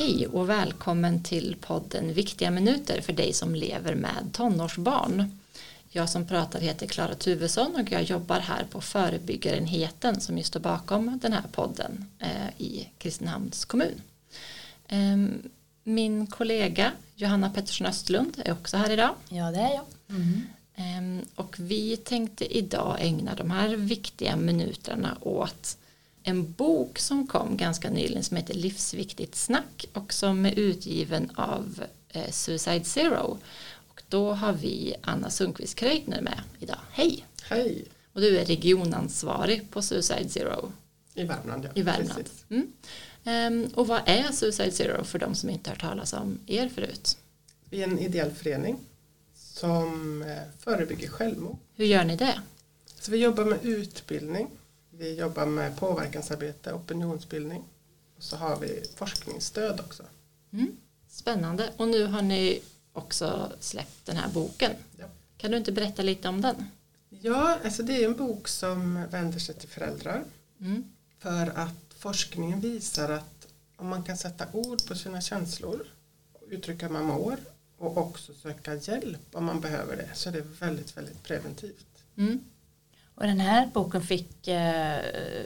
Hej 0.00 0.26
och 0.26 0.48
välkommen 0.48 1.22
till 1.22 1.56
podden 1.60 2.12
Viktiga 2.12 2.50
minuter 2.50 3.00
för 3.00 3.12
dig 3.12 3.32
som 3.32 3.54
lever 3.54 3.94
med 3.94 4.30
tonårsbarn. 4.32 5.38
Jag 5.88 6.10
som 6.10 6.26
pratar 6.26 6.60
heter 6.60 6.86
Klara 6.86 7.14
Tuvesson 7.14 7.74
och 7.74 7.92
jag 7.92 8.02
jobbar 8.02 8.40
här 8.40 8.64
på 8.70 8.80
förebyggarenheten 8.80 10.20
som 10.20 10.38
ju 10.38 10.44
står 10.44 10.60
bakom 10.60 11.18
den 11.22 11.32
här 11.32 11.44
podden 11.52 12.06
eh, 12.18 12.48
i 12.58 12.88
Kristinehamns 12.98 13.64
kommun. 13.64 14.02
Eh, 14.88 15.16
min 15.84 16.26
kollega 16.26 16.92
Johanna 17.14 17.50
Pettersson 17.50 17.86
Östlund 17.86 18.42
är 18.44 18.52
också 18.52 18.76
här 18.76 18.90
idag. 18.90 19.14
Ja, 19.28 19.50
det 19.50 19.58
är 19.58 19.74
jag. 19.74 19.86
Mm. 20.08 20.42
Eh, 20.74 21.24
och 21.34 21.56
vi 21.58 21.96
tänkte 21.96 22.58
idag 22.58 22.96
ägna 23.00 23.34
de 23.34 23.50
här 23.50 23.68
viktiga 23.68 24.36
minuterna 24.36 25.16
åt 25.20 25.76
en 26.22 26.52
bok 26.52 26.98
som 26.98 27.26
kom 27.26 27.56
ganska 27.56 27.90
nyligen 27.90 28.24
som 28.24 28.36
heter 28.36 28.54
Livsviktigt 28.54 29.34
snack 29.34 29.86
och 29.92 30.12
som 30.12 30.46
är 30.46 30.58
utgiven 30.58 31.30
av 31.36 31.84
eh, 32.08 32.30
Suicide 32.30 32.84
Zero. 32.84 33.38
Och 33.88 34.02
då 34.08 34.32
har 34.32 34.52
vi 34.52 34.94
Anna 35.02 35.30
Sundqvist 35.30 35.74
Kreitner 35.74 36.20
med 36.20 36.40
idag. 36.58 36.78
Hej! 36.90 37.26
Hej! 37.42 37.84
Och 38.12 38.20
du 38.20 38.38
är 38.38 38.44
regionansvarig 38.44 39.70
på 39.70 39.82
Suicide 39.82 40.28
Zero. 40.28 40.72
I 41.14 41.24
Värmland, 41.24 41.64
ja. 41.64 41.70
I 41.74 41.82
Värmland. 41.82 42.30
Mm. 42.50 42.72
Um, 43.24 43.70
och 43.74 43.86
vad 43.86 44.00
är 44.06 44.32
Suicide 44.32 44.72
Zero 44.72 45.04
för 45.04 45.18
de 45.18 45.34
som 45.34 45.50
inte 45.50 45.70
har 45.70 45.76
talas 45.76 46.12
om 46.12 46.38
er 46.46 46.68
förut? 46.68 47.18
Vi 47.70 47.82
är 47.82 47.88
en 47.88 47.98
ideell 47.98 48.30
förening 48.30 48.76
som 49.34 50.22
eh, 50.22 50.38
förebygger 50.58 51.08
självmord. 51.08 51.56
Hur 51.74 51.84
gör 51.86 52.04
ni 52.04 52.16
det? 52.16 52.40
Så 53.00 53.10
vi 53.10 53.18
jobbar 53.18 53.44
med 53.44 53.58
utbildning 53.64 54.50
vi 55.00 55.14
jobbar 55.14 55.46
med 55.46 55.76
påverkansarbete, 55.76 56.72
opinionsbildning 56.72 57.64
och 58.16 58.22
så 58.22 58.36
har 58.36 58.56
vi 58.56 58.82
forskningsstöd 58.94 59.80
också. 59.80 60.02
Mm. 60.52 60.76
Spännande. 61.08 61.72
Och 61.76 61.88
nu 61.88 62.06
har 62.06 62.22
ni 62.22 62.62
också 62.92 63.52
släppt 63.60 64.06
den 64.06 64.16
här 64.16 64.28
boken. 64.28 64.72
Ja. 64.96 65.06
Kan 65.36 65.50
du 65.50 65.56
inte 65.56 65.72
berätta 65.72 66.02
lite 66.02 66.28
om 66.28 66.40
den? 66.40 66.66
Ja, 67.08 67.58
alltså 67.64 67.82
det 67.82 68.02
är 68.02 68.04
en 68.04 68.16
bok 68.16 68.48
som 68.48 69.06
vänder 69.10 69.38
sig 69.38 69.54
till 69.54 69.68
föräldrar. 69.68 70.24
Mm. 70.60 70.84
För 71.18 71.46
att 71.46 71.94
forskningen 71.98 72.60
visar 72.60 73.10
att 73.10 73.46
om 73.76 73.88
man 73.88 74.02
kan 74.02 74.16
sätta 74.16 74.46
ord 74.52 74.86
på 74.86 74.94
sina 74.94 75.20
känslor, 75.20 75.86
uttrycka 76.48 76.86
hur 76.86 76.92
man 76.92 77.04
mår 77.04 77.36
och 77.78 77.96
också 77.96 78.34
söka 78.34 78.74
hjälp 78.74 79.20
om 79.32 79.44
man 79.44 79.60
behöver 79.60 79.96
det 79.96 80.08
så 80.14 80.28
är 80.28 80.32
det 80.32 80.46
väldigt, 80.60 80.96
väldigt 80.96 81.22
preventivt. 81.22 82.04
Mm. 82.16 82.44
Och 83.20 83.26
den 83.26 83.40
här 83.40 83.66
boken 83.66 84.02
fick 84.02 84.48
eh, 84.48 85.02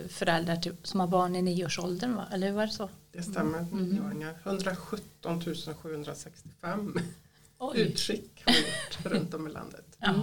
föräldrar 0.08 0.56
till, 0.56 0.76
som 0.82 1.00
har 1.00 1.06
barn 1.06 1.36
i 1.36 1.42
nioårsåldern, 1.42 2.16
va? 2.16 2.26
eller 2.32 2.46
hur 2.46 2.54
var 2.54 2.66
det 2.66 2.72
så? 2.72 2.88
Det 3.12 3.22
stämmer, 3.22 3.58
mm. 3.58 3.88
nioåringar. 3.88 4.38
117 4.44 5.42
765 5.82 6.98
Oj. 7.58 7.80
utskick 7.80 8.42
har 8.46 8.54
gjort 8.54 9.04
runt 9.12 9.34
om 9.34 9.46
i 9.46 9.50
landet. 9.50 9.96
Mm. 10.00 10.20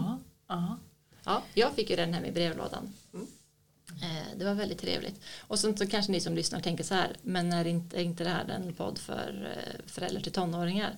Ja, 0.48 0.78
ja, 1.24 1.44
jag 1.54 1.74
fick 1.74 1.90
ju 1.90 1.96
den 1.96 2.14
här 2.14 2.22
med 2.22 2.34
brevlådan. 2.34 2.94
Mm. 3.14 3.28
Eh, 4.02 4.38
det 4.38 4.46
var 4.46 4.54
väldigt 4.54 4.80
trevligt. 4.80 5.22
Och 5.40 5.60
så, 5.60 5.76
så 5.78 5.88
kanske 5.88 6.12
ni 6.12 6.20
som 6.20 6.36
lyssnar 6.36 6.60
tänker 6.60 6.84
så 6.84 6.94
här, 6.94 7.16
men 7.22 7.54
är 7.54 7.68
inte, 7.68 7.98
är 7.98 8.04
inte 8.04 8.24
det 8.24 8.30
här 8.30 8.50
en 8.50 8.74
podd 8.74 8.98
för 8.98 9.54
eh, 9.58 9.86
föräldrar 9.86 10.22
till 10.22 10.32
tonåringar? 10.32 10.96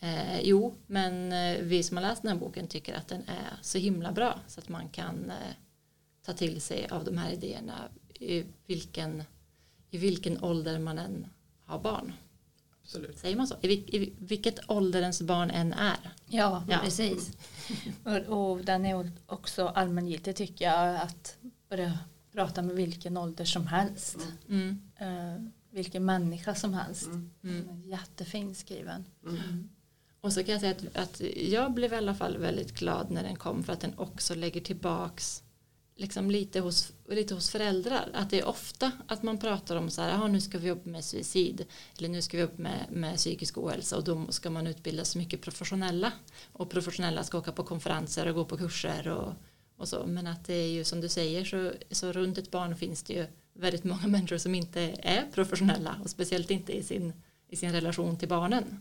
Eh, 0.00 0.40
jo, 0.40 0.74
men 0.86 1.32
eh, 1.32 1.58
vi 1.60 1.82
som 1.82 1.96
har 1.96 2.02
läst 2.02 2.22
den 2.22 2.32
här 2.32 2.38
boken 2.38 2.68
tycker 2.68 2.94
att 2.94 3.08
den 3.08 3.22
är 3.22 3.58
så 3.62 3.78
himla 3.78 4.12
bra 4.12 4.40
så 4.46 4.60
att 4.60 4.68
man 4.68 4.88
kan 4.88 5.30
eh, 5.30 5.54
ta 6.24 6.32
till 6.32 6.60
sig 6.60 6.86
av 6.90 7.04
de 7.04 7.18
här 7.18 7.32
idéerna 7.32 7.88
i 8.20 8.44
vilken, 8.66 9.22
i 9.90 9.98
vilken 9.98 10.44
ålder 10.44 10.78
man 10.78 10.98
än 10.98 11.26
har 11.64 11.78
barn. 11.78 12.12
Absolut. 12.82 13.18
Säger 13.18 13.36
man 13.36 13.46
så? 13.46 13.54
I, 13.62 13.72
i 13.72 14.12
vilket 14.18 14.70
ålderens 14.70 15.22
barn 15.22 15.50
än 15.50 15.72
är. 15.72 16.12
Ja, 16.26 16.64
ja. 16.68 16.78
precis. 16.84 17.32
och, 18.04 18.52
och 18.52 18.64
den 18.64 18.86
är 18.86 19.12
också 19.26 19.66
allmängiltig 19.66 20.36
tycker 20.36 20.64
jag 20.64 20.96
att 20.96 21.36
börja 21.68 21.98
prata 22.32 22.62
med 22.62 22.76
vilken 22.76 23.16
ålder 23.16 23.44
som 23.44 23.66
helst. 23.66 24.18
Mm. 24.48 24.80
Uh, 25.00 25.48
vilken 25.70 26.04
människa 26.04 26.54
som 26.54 26.74
helst. 26.74 27.06
Mm. 27.06 27.30
Mm. 27.42 27.82
Jättefin 27.82 28.54
skriven. 28.54 29.04
Mm. 29.22 29.36
mm. 29.36 29.68
Och 30.20 30.32
så 30.32 30.44
kan 30.44 30.52
jag 30.52 30.60
säga 30.60 30.76
att, 30.76 30.96
att 30.96 31.20
jag 31.36 31.72
blev 31.72 31.92
i 31.92 31.96
alla 31.96 32.14
fall 32.14 32.38
väldigt 32.38 32.72
glad 32.72 33.10
när 33.10 33.22
den 33.22 33.36
kom 33.36 33.64
för 33.64 33.72
att 33.72 33.80
den 33.80 33.98
också 33.98 34.34
lägger 34.34 34.60
tillbaks 34.60 35.43
liksom 35.96 36.30
lite, 36.30 36.60
hos, 36.60 36.92
lite 37.08 37.34
hos 37.34 37.50
föräldrar. 37.50 38.10
Att 38.14 38.30
det 38.30 38.40
är 38.40 38.44
ofta 38.44 38.92
att 39.08 39.22
man 39.22 39.38
pratar 39.38 39.76
om 39.76 39.90
så 39.90 40.02
här, 40.02 40.28
nu 40.28 40.40
ska 40.40 40.58
vi 40.58 40.68
jobba 40.68 40.90
med 40.90 41.04
suicid 41.04 41.66
eller 41.98 42.08
nu 42.08 42.22
ska 42.22 42.36
vi 42.36 42.40
jobba 42.40 42.62
med, 42.62 42.86
med 42.90 43.16
psykisk 43.16 43.58
ohälsa 43.58 43.96
och 43.96 44.04
då 44.04 44.26
ska 44.30 44.50
man 44.50 44.66
utbilda 44.66 45.04
så 45.04 45.18
mycket 45.18 45.40
professionella 45.40 46.12
och 46.52 46.70
professionella 46.70 47.24
ska 47.24 47.38
åka 47.38 47.52
på 47.52 47.64
konferenser 47.64 48.26
och 48.26 48.34
gå 48.34 48.44
på 48.44 48.56
kurser 48.56 49.08
och, 49.08 49.32
och 49.76 49.88
så. 49.88 50.06
Men 50.06 50.26
att 50.26 50.44
det 50.46 50.54
är 50.54 50.68
ju 50.68 50.84
som 50.84 51.00
du 51.00 51.08
säger 51.08 51.44
så, 51.44 51.72
så 51.90 52.12
runt 52.12 52.38
ett 52.38 52.50
barn 52.50 52.76
finns 52.76 53.02
det 53.02 53.12
ju 53.12 53.26
väldigt 53.52 53.84
många 53.84 54.06
människor 54.06 54.38
som 54.38 54.54
inte 54.54 54.80
är 54.98 55.24
professionella 55.34 55.96
och 56.04 56.10
speciellt 56.10 56.50
inte 56.50 56.72
i 56.72 56.82
sin, 56.82 57.12
i 57.48 57.56
sin 57.56 57.72
relation 57.72 58.18
till 58.18 58.28
barnen. 58.28 58.80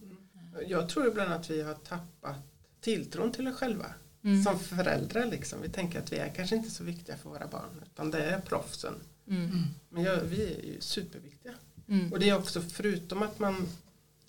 Jag 0.68 0.90
tror 0.90 1.08
ibland 1.08 1.34
att 1.34 1.50
vi 1.50 1.62
har 1.62 1.74
tappat 1.74 2.36
tilltron 2.82 3.32
till 3.32 3.48
oss 3.48 3.56
själva 3.56 3.94
mm. 4.24 4.44
som 4.44 4.60
föräldrar. 4.60 5.26
Liksom. 5.26 5.62
Vi 5.62 5.70
tänker 5.70 6.00
att 6.00 6.12
vi 6.12 6.18
är 6.18 6.30
kanske 6.30 6.56
inte 6.56 6.72
så 6.72 6.84
viktiga 6.84 7.18
för 7.18 7.30
våra 7.30 7.48
barn 7.48 7.82
utan 7.86 8.12
det 8.12 8.24
är 8.24 8.42
proffsen. 8.42 8.94
Mm. 9.28 9.64
Men 9.90 10.04
jag, 10.04 10.22
vi 10.22 10.44
är 10.44 10.66
ju 10.66 10.82
superviktiga. 10.82 11.54
Mm. 11.88 12.12
Och 12.12 12.20
det 12.20 12.30
är 12.30 12.38
också 12.38 12.62
förutom 12.62 13.24
att 13.24 13.40
man 13.40 13.68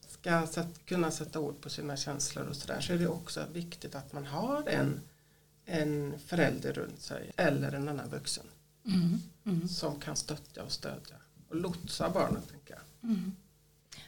ska 0.09 0.47
sätt, 0.47 0.81
kunna 0.85 1.11
sätta 1.11 1.41
ord 1.41 1.61
på 1.61 1.71
sina 1.71 1.97
känslor 1.97 2.47
och 2.47 2.57
sådär 2.57 2.81
så 2.81 2.93
är 2.93 2.99
det 2.99 3.09
också 3.09 3.45
viktigt 3.53 3.95
att 3.95 4.13
man 4.13 4.27
har 4.27 4.69
en, 4.69 5.01
en 5.65 6.19
förälder 6.27 6.73
runt 6.73 7.01
sig 7.01 7.31
eller 7.37 7.73
en 7.73 7.89
annan 7.89 8.09
vuxen 8.11 8.47
mm. 8.87 9.21
Mm. 9.45 9.69
som 9.69 10.01
kan 10.01 10.17
stötta 10.17 10.63
och 10.63 10.73
stödja 10.73 11.17
och 11.49 11.57
lotsa 11.57 12.11
barnen. 12.11 12.43
Tänker 12.51 12.75
jag. 12.75 13.11
Mm. 13.11 13.33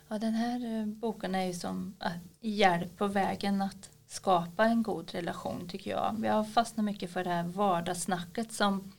Ja, 0.08 0.18
den 0.18 0.34
här 0.34 0.80
eh, 0.80 0.86
boken 0.86 1.34
är 1.34 1.44
ju 1.44 1.54
som 1.54 1.94
hjälp 2.40 2.96
på 2.96 3.06
vägen 3.06 3.62
att 3.62 3.90
skapa 4.06 4.64
en 4.64 4.82
god 4.82 5.10
relation 5.14 5.68
tycker 5.68 5.90
jag. 5.90 6.22
Jag 6.24 6.32
har 6.32 6.44
fastnat 6.44 6.84
mycket 6.84 7.12
för 7.12 7.24
det 7.24 7.30
här 7.30 7.42
vardagssnacket 7.42 8.52
som 8.52 8.92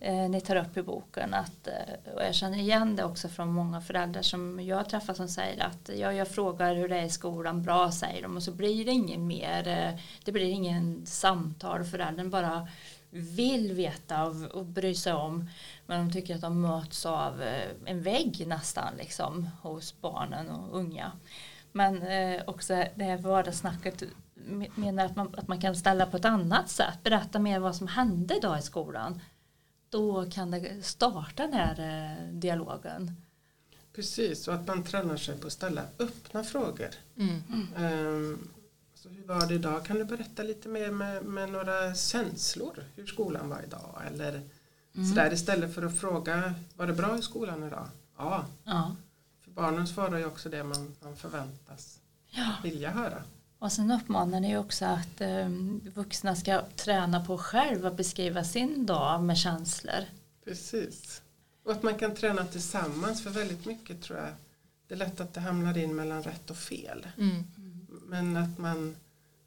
eh, 0.00 0.28
ni 0.30 0.40
tar 0.40 0.56
upp 0.56 0.76
i 0.76 0.82
boken. 0.82 1.34
Att, 1.34 1.66
eh, 1.66 2.14
och 2.14 2.22
jag 2.22 2.34
känner 2.34 2.58
igen 2.58 2.96
det 2.96 3.04
också 3.04 3.28
från 3.28 3.52
många 3.52 3.80
föräldrar 3.80 4.22
som 4.22 4.60
jag 4.60 4.88
träffar 4.88 5.14
som 5.14 5.28
säger 5.28 5.64
att 5.64 5.90
ja, 5.94 6.12
jag 6.12 6.28
frågar 6.28 6.74
hur 6.74 6.88
det 6.88 6.96
är 6.96 7.04
i 7.04 7.10
skolan, 7.10 7.62
bra 7.62 7.92
säger 7.92 8.22
de 8.22 8.36
och 8.36 8.42
så 8.42 8.52
blir 8.52 8.84
det 8.84 8.90
ingen 8.90 9.26
mer, 9.26 9.68
eh, 9.68 10.00
det 10.24 10.32
blir 10.32 10.50
ingen 10.50 11.06
samtal, 11.06 11.84
föräldern 11.84 12.30
bara 12.30 12.68
vill 13.10 13.72
veta 13.72 14.24
och, 14.24 14.44
och 14.44 14.64
bry 14.64 14.94
sig 14.94 15.12
om 15.12 15.50
men 15.86 16.06
de 16.06 16.12
tycker 16.12 16.34
att 16.34 16.40
de 16.40 16.60
möts 16.60 17.06
av 17.06 17.42
eh, 17.42 17.68
en 17.84 18.02
vägg 18.02 18.44
nästan 18.46 18.94
liksom 18.98 19.50
hos 19.62 20.00
barnen 20.00 20.50
och 20.50 20.78
unga. 20.78 21.12
Men 21.72 22.02
eh, 22.02 22.42
också 22.46 22.84
det 22.94 23.04
här 23.04 23.16
vardagssnacket 23.18 24.02
menar 24.74 25.04
att 25.04 25.16
man, 25.16 25.34
att 25.36 25.48
man 25.48 25.60
kan 25.60 25.76
ställa 25.76 26.06
på 26.06 26.16
ett 26.16 26.24
annat 26.24 26.68
sätt. 26.68 26.98
Berätta 27.02 27.38
mer 27.38 27.58
vad 27.58 27.76
som 27.76 27.86
hände 27.86 28.36
idag 28.36 28.58
i 28.58 28.62
skolan. 28.62 29.20
Då 29.88 30.30
kan 30.30 30.50
det 30.50 30.86
starta 30.86 31.42
den 31.42 31.52
här 31.52 31.80
eh, 31.80 32.32
dialogen. 32.32 33.16
Precis, 33.92 34.48
och 34.48 34.54
att 34.54 34.66
man 34.66 34.84
tränar 34.84 35.16
sig 35.16 35.38
på 35.38 35.46
att 35.46 35.52
ställa 35.52 35.82
öppna 35.98 36.44
frågor. 36.44 36.88
Mm. 37.16 37.42
Um, 37.76 38.48
så 38.94 39.08
hur 39.08 39.26
var 39.26 39.46
det 39.46 39.54
idag? 39.54 39.84
Kan 39.84 39.98
du 39.98 40.04
berätta 40.04 40.42
lite 40.42 40.68
mer 40.68 40.90
med, 40.90 41.24
med 41.24 41.48
några 41.48 41.94
känslor 41.94 42.84
hur 42.96 43.06
skolan 43.06 43.48
var 43.48 43.62
idag? 43.62 44.02
Eller 44.06 44.42
mm. 44.94 45.08
sådär 45.08 45.32
istället 45.32 45.74
för 45.74 45.82
att 45.82 46.00
fråga 46.00 46.54
var 46.76 46.86
det 46.86 46.92
bra 46.92 47.18
i 47.18 47.22
skolan 47.22 47.64
idag? 47.64 47.88
Ja. 48.16 48.44
ja. 48.64 48.96
För 49.44 49.50
barnen 49.50 49.86
svarar 49.86 50.18
ju 50.18 50.26
också 50.26 50.48
det 50.48 50.64
man, 50.64 50.96
man 51.02 51.16
förväntas 51.16 52.00
ja. 52.30 52.54
vilja 52.62 52.90
höra. 52.90 53.22
Och 53.60 53.72
sen 53.72 53.90
uppmanar 53.90 54.40
ni 54.40 54.56
också 54.56 54.84
att 54.84 55.20
eh, 55.20 55.48
vuxna 55.94 56.36
ska 56.36 56.62
träna 56.76 57.24
på 57.24 57.38
själv 57.38 57.86
att 57.86 57.96
beskriva 57.96 58.44
sin 58.44 58.86
dag 58.86 59.22
med 59.22 59.38
känslor. 59.38 60.04
Precis. 60.44 61.22
Och 61.64 61.72
att 61.72 61.82
man 61.82 61.94
kan 61.94 62.14
träna 62.14 62.44
tillsammans 62.44 63.22
för 63.22 63.30
väldigt 63.30 63.66
mycket 63.66 64.02
tror 64.02 64.18
jag. 64.18 64.28
Det 64.88 64.94
är 64.94 64.98
lätt 64.98 65.20
att 65.20 65.34
det 65.34 65.40
hamnar 65.40 65.78
in 65.78 65.96
mellan 65.96 66.22
rätt 66.22 66.50
och 66.50 66.56
fel. 66.56 67.06
Mm. 67.16 67.44
Men 68.06 68.36
att 68.36 68.58
man 68.58 68.96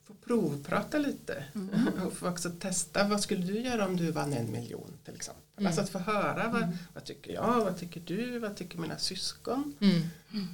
får 0.04 0.14
provprata 0.14 0.98
lite 0.98 1.46
mm. 1.56 1.88
och 2.06 2.14
får 2.14 2.30
också 2.30 2.50
testa 2.50 3.08
vad 3.08 3.22
skulle 3.22 3.46
du 3.46 3.60
göra 3.60 3.86
om 3.86 3.98
du 3.98 4.12
vann 4.12 4.34
en 4.34 4.52
miljon 4.52 4.94
till 5.06 5.16
exempel. 5.16 5.44
Mm. 5.58 5.68
Alltså 5.68 5.82
att 5.82 5.90
få 5.90 6.00
höra 6.00 6.50
vad, 6.50 6.64
mm. 6.64 6.78
vad 6.94 7.04
tycker 7.04 7.34
jag, 7.34 7.64
vad 7.64 7.78
tycker 7.78 8.00
du, 8.00 8.40
vad 8.40 8.56
tycker 8.56 8.78
mina 8.78 8.98
syskon. 8.98 9.76
Mm. 9.80 10.02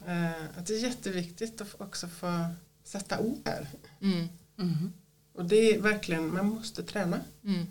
Eh, 0.07 0.43
att 0.57 0.65
det 0.65 0.73
är 0.73 0.79
jätteviktigt 0.79 1.61
att 1.61 1.81
också 1.81 2.07
få 2.07 2.45
sätta 2.89 3.19
ord 3.19 3.41
här. 3.45 3.67
Mm. 4.01 4.29
Mm. 4.57 4.93
Och 5.33 5.45
det 5.45 5.75
är 5.75 5.81
verkligen, 5.81 6.33
man 6.33 6.45
måste 6.45 6.83
träna. 6.83 7.19
Mm. 7.43 7.67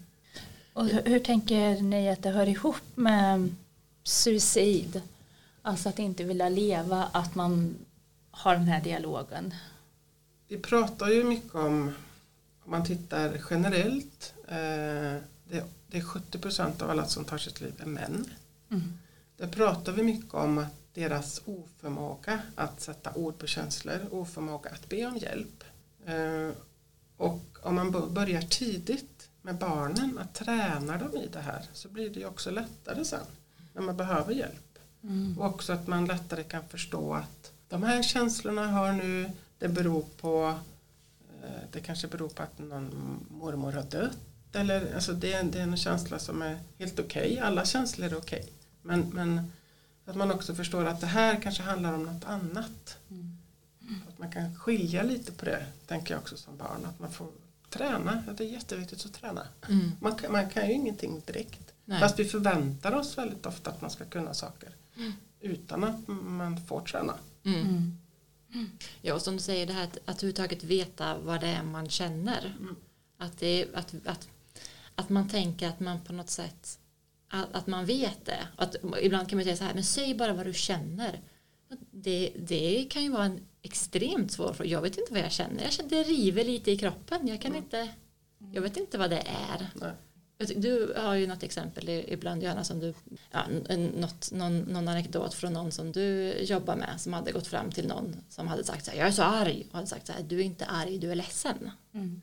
Och 0.72 0.86
hur, 0.86 1.18
tänker 1.18 1.82
ni 1.82 2.10
att 2.10 2.22
det 2.22 2.30
hör 2.30 2.48
ihop 2.48 2.82
med 2.94 3.54
suicid? 4.02 5.02
Alltså 5.62 5.88
att 5.88 5.98
inte 5.98 6.24
vilja 6.24 6.48
leva, 6.48 7.08
att 7.12 7.34
man 7.34 7.74
ha 8.30 8.52
den 8.52 8.68
här 8.68 8.80
dialogen? 8.80 9.54
Vi 10.48 10.58
pratar 10.58 11.08
ju 11.08 11.24
mycket 11.24 11.54
om, 11.54 11.92
om 12.64 12.70
man 12.70 12.84
tittar 12.84 13.40
generellt, 13.50 14.34
eh, 14.48 15.22
det, 15.48 15.64
det 15.86 15.98
är 15.98 16.02
70 16.02 16.38
procent 16.38 16.82
av 16.82 16.90
alla 16.90 17.06
som 17.06 17.24
tar 17.24 17.38
sitt 17.38 17.60
liv 17.60 17.74
är 17.78 17.86
män. 17.86 18.30
Mm. 18.70 18.98
Där 19.36 19.48
pratar 19.48 19.92
vi 19.92 20.02
mycket 20.02 20.34
om 20.34 20.58
att 20.58 20.87
deras 20.98 21.42
oförmåga 21.44 22.40
att 22.54 22.80
sätta 22.80 23.12
ord 23.14 23.38
på 23.38 23.46
känslor, 23.46 24.00
oförmåga 24.10 24.70
att 24.70 24.88
be 24.88 25.06
om 25.06 25.16
hjälp. 25.16 25.64
Eh, 26.06 26.50
och 27.16 27.58
om 27.62 27.74
man 27.74 28.14
börjar 28.14 28.42
tidigt 28.42 29.28
med 29.42 29.54
barnen, 29.54 30.18
att 30.18 30.34
träna 30.34 30.98
dem 30.98 31.16
i 31.16 31.28
det 31.32 31.40
här, 31.40 31.64
så 31.72 31.88
blir 31.88 32.10
det 32.10 32.20
ju 32.20 32.26
också 32.26 32.50
lättare 32.50 33.04
sen 33.04 33.26
när 33.72 33.82
man 33.82 33.96
behöver 33.96 34.34
hjälp. 34.34 34.78
Mm. 35.02 35.38
Och 35.38 35.46
också 35.46 35.72
att 35.72 35.86
man 35.86 36.06
lättare 36.06 36.44
kan 36.44 36.68
förstå 36.68 37.14
att 37.14 37.52
de 37.68 37.82
här 37.82 38.02
känslorna 38.02 38.62
jag 38.62 38.68
har 38.68 38.92
nu, 38.92 39.30
det 39.58 39.68
beror 39.68 40.04
på 40.20 40.58
eh, 41.42 41.62
det 41.72 41.80
kanske 41.80 42.08
beror 42.08 42.28
på 42.28 42.42
att 42.42 42.58
någon 42.58 43.26
mormor 43.30 43.72
har 43.72 43.82
dött. 43.82 44.18
Eller, 44.52 44.94
alltså 44.94 45.12
det, 45.12 45.32
är, 45.32 45.44
det 45.44 45.58
är 45.58 45.62
en 45.62 45.76
känsla 45.76 46.18
som 46.18 46.42
är 46.42 46.58
helt 46.78 46.98
okej. 46.98 47.32
Okay. 47.32 47.38
Alla 47.38 47.64
känslor 47.64 48.12
är 48.12 48.18
okej. 48.18 48.40
Okay. 48.40 48.52
Men, 48.82 49.00
men 49.00 49.52
att 50.08 50.16
man 50.16 50.30
också 50.30 50.54
förstår 50.54 50.84
att 50.84 51.00
det 51.00 51.06
här 51.06 51.42
kanske 51.42 51.62
handlar 51.62 51.92
om 51.92 52.02
något 52.02 52.24
annat. 52.24 52.98
Mm. 53.10 53.38
Att 54.08 54.18
man 54.18 54.32
kan 54.32 54.56
skilja 54.56 55.02
lite 55.02 55.32
på 55.32 55.44
det, 55.44 55.66
tänker 55.86 56.14
jag 56.14 56.20
också 56.20 56.36
som 56.36 56.56
barn. 56.56 56.84
Att 56.84 56.98
man 56.98 57.12
får 57.12 57.28
träna, 57.70 58.24
att 58.28 58.38
det 58.38 58.44
är 58.44 58.48
jätteviktigt 58.48 59.06
att 59.06 59.12
träna. 59.12 59.46
Mm. 59.68 59.92
Man, 60.00 60.14
kan, 60.14 60.32
man 60.32 60.50
kan 60.50 60.66
ju 60.66 60.72
ingenting 60.72 61.22
direkt. 61.26 61.72
Nej. 61.84 62.00
Fast 62.00 62.18
vi 62.18 62.24
förväntar 62.24 62.92
oss 62.92 63.18
väldigt 63.18 63.46
ofta 63.46 63.70
att 63.70 63.80
man 63.80 63.90
ska 63.90 64.04
kunna 64.04 64.34
saker. 64.34 64.70
Mm. 64.96 65.12
Utan 65.40 65.84
att 65.84 66.08
man 66.08 66.66
får 66.66 66.80
träna. 66.80 67.14
Mm. 67.44 67.98
Ja, 69.02 69.14
och 69.14 69.22
som 69.22 69.34
du 69.34 69.40
säger 69.40 69.66
det 69.66 69.72
här 69.72 69.84
att, 69.84 69.98
att 70.04 70.16
överhuvudtaget 70.16 70.64
veta 70.64 71.18
vad 71.18 71.40
det 71.40 71.46
är 71.46 71.62
man 71.62 71.88
känner. 71.88 72.56
Mm. 72.60 72.76
Att, 73.18 73.38
det, 73.38 73.66
att, 73.74 73.94
att, 74.06 74.28
att 74.94 75.08
man 75.08 75.28
tänker 75.28 75.68
att 75.68 75.80
man 75.80 76.00
på 76.00 76.12
något 76.12 76.30
sätt 76.30 76.78
att, 77.28 77.54
att 77.54 77.66
man 77.66 77.84
vet 77.84 78.24
det. 78.24 78.48
Att, 78.56 78.76
ibland 79.02 79.28
kan 79.28 79.36
man 79.36 79.44
säga 79.44 79.56
så 79.56 79.64
här, 79.64 79.74
men 79.74 79.84
säg 79.84 80.14
bara 80.14 80.32
vad 80.32 80.46
du 80.46 80.52
känner. 80.52 81.20
Det, 81.90 82.32
det 82.36 82.86
kan 82.90 83.02
ju 83.02 83.10
vara 83.10 83.24
en 83.24 83.40
extremt 83.62 84.32
svår 84.32 84.52
fråga. 84.52 84.70
Jag 84.70 84.82
vet 84.82 84.98
inte 84.98 85.12
vad 85.12 85.22
jag 85.22 85.32
känner. 85.32 85.62
Jag 85.62 85.72
känner 85.72 85.90
det 85.90 86.02
river 86.02 86.44
lite 86.44 86.70
i 86.70 86.76
kroppen. 86.78 87.28
Jag 87.28 87.40
kan 87.40 87.50
Mm. 87.50 87.64
inte, 87.64 87.88
jag 88.52 88.62
vet 88.62 88.76
inte 88.76 88.98
vad 88.98 89.10
det 89.10 89.22
är. 89.26 89.66
Nej. 89.74 89.92
Du 90.56 90.94
har 90.96 91.14
ju 91.14 91.26
något 91.26 91.42
exempel 91.42 91.88
ibland 91.88 92.42
Johanna 92.42 92.64
som 92.64 92.80
du, 92.80 92.94
ja, 93.30 93.40
något, 93.94 94.32
någon, 94.32 94.58
någon 94.60 94.88
anekdot 94.88 95.34
från 95.34 95.52
någon 95.52 95.72
som 95.72 95.92
du 95.92 96.32
jobbar 96.40 96.76
med 96.76 97.00
som 97.00 97.12
hade 97.12 97.32
gått 97.32 97.46
fram 97.46 97.70
till 97.70 97.86
någon 97.88 98.16
som 98.28 98.48
hade 98.48 98.64
sagt 98.64 98.84
så 98.84 98.90
här, 98.90 98.98
jag 98.98 99.08
är 99.08 99.12
så 99.12 99.22
arg 99.22 99.66
och 99.68 99.74
hade 99.74 99.86
sagt 99.86 100.06
så 100.06 100.12
här, 100.12 100.22
du 100.22 100.38
är 100.38 100.44
inte 100.44 100.66
arg, 100.66 100.98
du 100.98 101.10
är 101.10 101.14
ledsen. 101.14 101.70
Mm. 101.94 102.20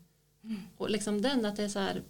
Och 0.78 0.90
liksom 0.90 1.22
den 1.22 1.46
att 1.46 1.56
det 1.56 1.64
är 1.64 1.70
så 1.70 1.80
här, 1.80 2.02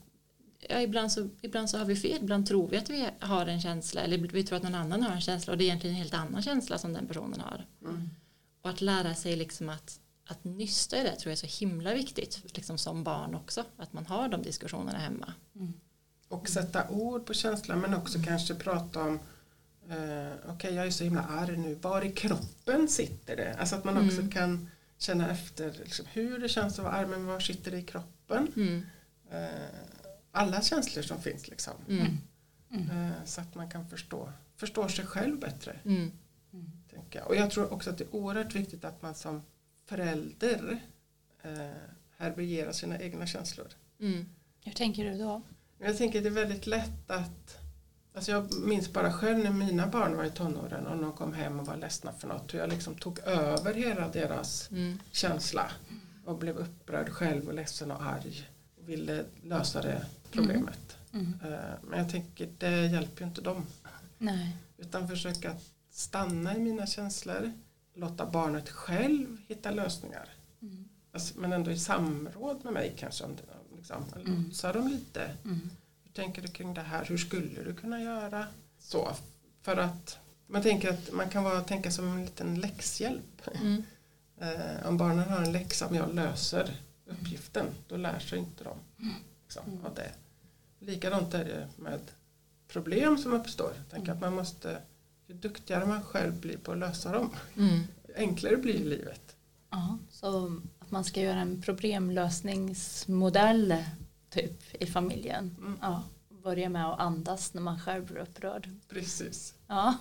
ja, 0.70 0.82
ibland, 0.82 1.12
så, 1.12 1.30
ibland 1.42 1.70
så 1.70 1.78
har 1.78 1.86
vi 1.86 1.96
fel, 1.96 2.18
ibland 2.22 2.48
tror 2.48 2.68
vi 2.68 2.78
att 2.78 2.90
vi 2.90 3.08
har 3.20 3.46
en 3.46 3.62
känsla 3.62 4.02
eller 4.02 4.18
vi 4.18 4.44
tror 4.44 4.58
att 4.58 4.64
någon 4.64 4.76
annan 4.76 5.04
har 5.04 5.12
en 5.12 5.22
känsla 5.22 5.54
och 5.54 5.58
det 5.58 5.64
är 5.64 5.66
egentligen 5.66 5.96
en 5.96 6.02
helt 6.02 6.14
annan 6.14 6.42
känsla 6.42 6.78
som 6.78 6.94
den 6.94 7.08
personen 7.08 7.40
har. 7.40 7.66
Mm. 7.82 8.10
Och 8.62 8.70
att 8.70 8.82
lära 8.82 9.16
sig 9.16 9.36
liksom 9.36 9.70
att, 9.70 10.00
att 10.28 10.44
nysta 10.44 10.98
i 10.98 11.04
det 11.04 11.16
tror 11.16 11.32
jag 11.32 11.44
är 11.44 11.48
så 11.48 11.66
himla 11.66 11.94
viktigt 11.94 12.42
liksom 12.56 12.78
som 12.78 13.04
barn 13.04 13.36
också, 13.36 13.64
att 13.78 13.94
man 13.94 14.06
har 14.06 14.30
de 14.30 14.42
diskussionerna 14.44 14.98
hemma. 14.98 15.34
Och 16.28 16.50
sätta 16.50 16.90
ord 16.90 17.26
på 17.26 17.34
känslan 17.34 17.80
men 17.80 17.94
också 17.94 18.20
kanske 18.26 18.56
prata 18.56 19.02
om 19.02 19.20
eh, 19.90 20.34
okej 20.50 20.74
jag 20.74 20.88
är 20.88 20.92
så 20.92 21.04
himla 21.04 21.24
arg 21.24 21.58
nu, 21.58 21.76
var 21.76 22.06
i 22.06 22.12
kroppen 22.12 22.88
sitter 22.88 23.36
det? 23.36 23.56
Alltså 23.60 23.76
att 23.76 23.84
man 23.84 23.98
också 23.98 24.20
Mm. 24.20 24.32
kan 24.32 24.70
känna 24.98 25.32
efter 25.32 25.74
liksom, 25.84 26.06
hur 26.14 26.40
det 26.40 26.50
känns 26.50 26.80
att 26.80 26.86
vara 26.86 26.94
arg 26.94 27.08
men 27.08 27.26
var 27.26 27.40
sitter 27.40 27.72
det 27.72 27.78
i 27.78 27.84
kroppen? 27.84 28.48
Mm. 28.56 28.86
Eh, 29.32 29.50
alla 30.36 30.62
känslor 30.62 31.04
som 31.04 31.22
finns 31.22 31.48
liksom. 31.48 31.74
Mm. 31.90 32.18
Eh, 32.90 33.12
så 33.26 33.42
att 33.42 33.56
man 33.56 33.70
kan 33.70 33.88
förstå, 33.90 34.32
förstå 34.56 34.88
sig 34.90 35.06
själv 35.06 35.40
bättre. 35.40 35.80
Mm. 35.86 36.12
Tänker 36.92 37.20
jag. 37.20 37.28
Och 37.28 37.36
jag 37.36 37.52
tror 37.52 37.74
också 37.74 37.90
att 37.90 37.98
det 37.98 38.04
är 38.04 38.16
oerhört 38.16 38.56
viktigt 38.56 38.86
att 38.86 39.02
man 39.02 39.16
som 39.16 39.42
förälder 39.86 40.80
eh, 41.44 41.52
härbärgerar 42.18 42.72
sina 42.72 43.00
egna 43.00 43.26
känslor. 43.28 43.68
Mm. 44.00 44.26
Hur 44.64 44.72
tänker 44.72 45.06
du 45.12 45.18
då? 45.18 45.42
Jag 45.80 45.98
tänker 45.98 46.20
att 46.20 46.24
det 46.24 46.30
är 46.30 46.44
väldigt 46.44 46.68
lätt 46.68 47.12
att 47.12 47.58
Alltså 48.16 48.32
jag 48.32 48.54
minns 48.66 48.94
bara 48.94 49.14
själv 49.14 49.38
när 49.44 49.52
mina 49.52 49.88
barn 49.88 50.18
var 50.18 50.24
i 50.24 50.30
tonåren 50.30 50.88
och 50.88 50.98
de 50.98 51.14
kom 51.14 51.34
hem 51.34 51.60
och 51.60 51.66
var 51.66 51.78
ledsna 51.78 52.12
för 52.14 52.28
något 52.28 52.54
hur 52.54 52.60
jag 52.60 52.70
liksom 52.70 52.96
tog 52.96 53.20
över 53.20 53.74
hela 53.74 54.08
deras 54.08 54.72
Mm. 54.72 55.00
känsla 55.12 55.72
och 56.26 56.38
blev 56.38 56.58
upprörd 56.58 57.10
själv 57.10 57.48
och 57.48 57.54
ledsen 57.54 57.92
och 57.92 58.04
arg 58.04 58.50
och 58.82 58.90
ville 58.90 59.26
lösa 59.44 59.82
det 59.82 60.06
problemet. 60.36 60.98
Mm. 61.14 61.34
Eh, 61.44 61.60
Men 61.84 62.00
jag 62.00 62.10
tänker 62.10 62.50
det 62.58 62.86
hjälper 62.88 63.22
ju 63.22 63.28
inte 63.28 63.42
dem 63.42 63.66
Nej. 64.18 64.58
utan 64.78 65.08
försöka 65.08 65.56
stanna 65.92 66.56
i 66.56 66.60
mina 66.60 66.88
känslor 66.88 67.52
låta 67.94 68.26
barnet 68.26 68.70
själv 68.70 69.38
hitta 69.48 69.72
lösningar 69.72 70.30
Mm. 70.62 70.90
alltså, 71.14 71.40
men 71.40 71.54
ändå 71.54 71.72
i 71.72 71.80
samråd 71.80 72.64
med 72.64 72.74
mig 72.74 72.94
kanske 72.98 73.24
liksom, 73.78 74.04
Mm. 74.16 74.44
lotsa 74.44 74.74
dem 74.74 74.88
lite 74.88 75.32
Mm. 75.44 75.70
hur 76.04 76.12
tänker 76.12 76.42
du 76.42 76.48
kring 76.48 76.74
det 76.74 76.82
här? 76.82 77.06
Hur 77.06 77.18
skulle 77.18 77.64
du 77.64 77.74
kunna 77.74 78.02
göra? 78.02 78.48
Så, 78.80 79.16
för 79.62 79.78
att 79.78 80.18
man 80.48 80.62
tänker 80.62 80.90
att 80.94 81.12
man 81.14 81.30
kan 81.30 81.44
vara, 81.44 81.62
tänka 81.62 81.92
som 81.92 82.08
en 82.08 82.26
liten 82.26 82.60
läxhjälp. 82.60 83.42
Mm. 83.62 83.84
Eh, 84.38 84.88
om 84.88 84.98
barnen 84.98 85.30
har 85.30 85.38
en 85.42 85.52
läxa, 85.52 85.88
om 85.88 85.96
jag 85.96 86.16
löser 86.16 86.76
uppgiften, 87.06 87.66
då 87.88 87.98
lär 87.98 88.20
sig 88.20 88.40
inte 88.40 88.64
de 88.64 88.78
liksom, 89.44 89.64
Mm. 89.68 89.86
av 89.86 89.94
det. 89.96 90.12
Likadant 90.86 91.34
är 91.34 91.46
det 91.46 91.68
med 91.78 92.00
problem 92.68 93.18
som 93.18 93.34
uppstår. 93.34 93.72
Tänk 93.92 94.04
Mm. 94.04 94.16
att 94.16 94.22
man 94.22 94.36
måste, 94.36 94.78
ju 95.28 95.34
duktigare 95.36 95.86
man 95.86 96.04
själv 96.04 96.40
blir 96.42 96.58
på 96.58 96.72
att 96.72 96.78
lösa 96.78 97.12
dem, 97.12 97.30
Mm. 97.58 97.80
ju 98.08 98.14
enklare 98.16 98.58
blir 98.58 98.84
livet. 98.84 99.36
Ja, 99.70 99.98
så 100.10 100.62
att 100.80 100.92
man 100.92 101.04
ska 101.04 101.22
göra 101.22 101.40
en 101.40 101.62
problemlösningsmodell 101.62 103.76
typ 104.30 104.82
i 104.82 104.86
familjen. 104.86 105.56
Mm. 105.60 105.78
Ja, 105.82 106.04
börja 106.44 106.70
med 106.70 106.86
att 106.90 107.00
andas 107.00 107.54
när 107.54 107.62
man 107.62 107.80
själv 107.80 108.06
blir 108.06 108.18
upprörd. 108.18 108.70
Precis. 108.90 109.54
Ja, 109.68 109.98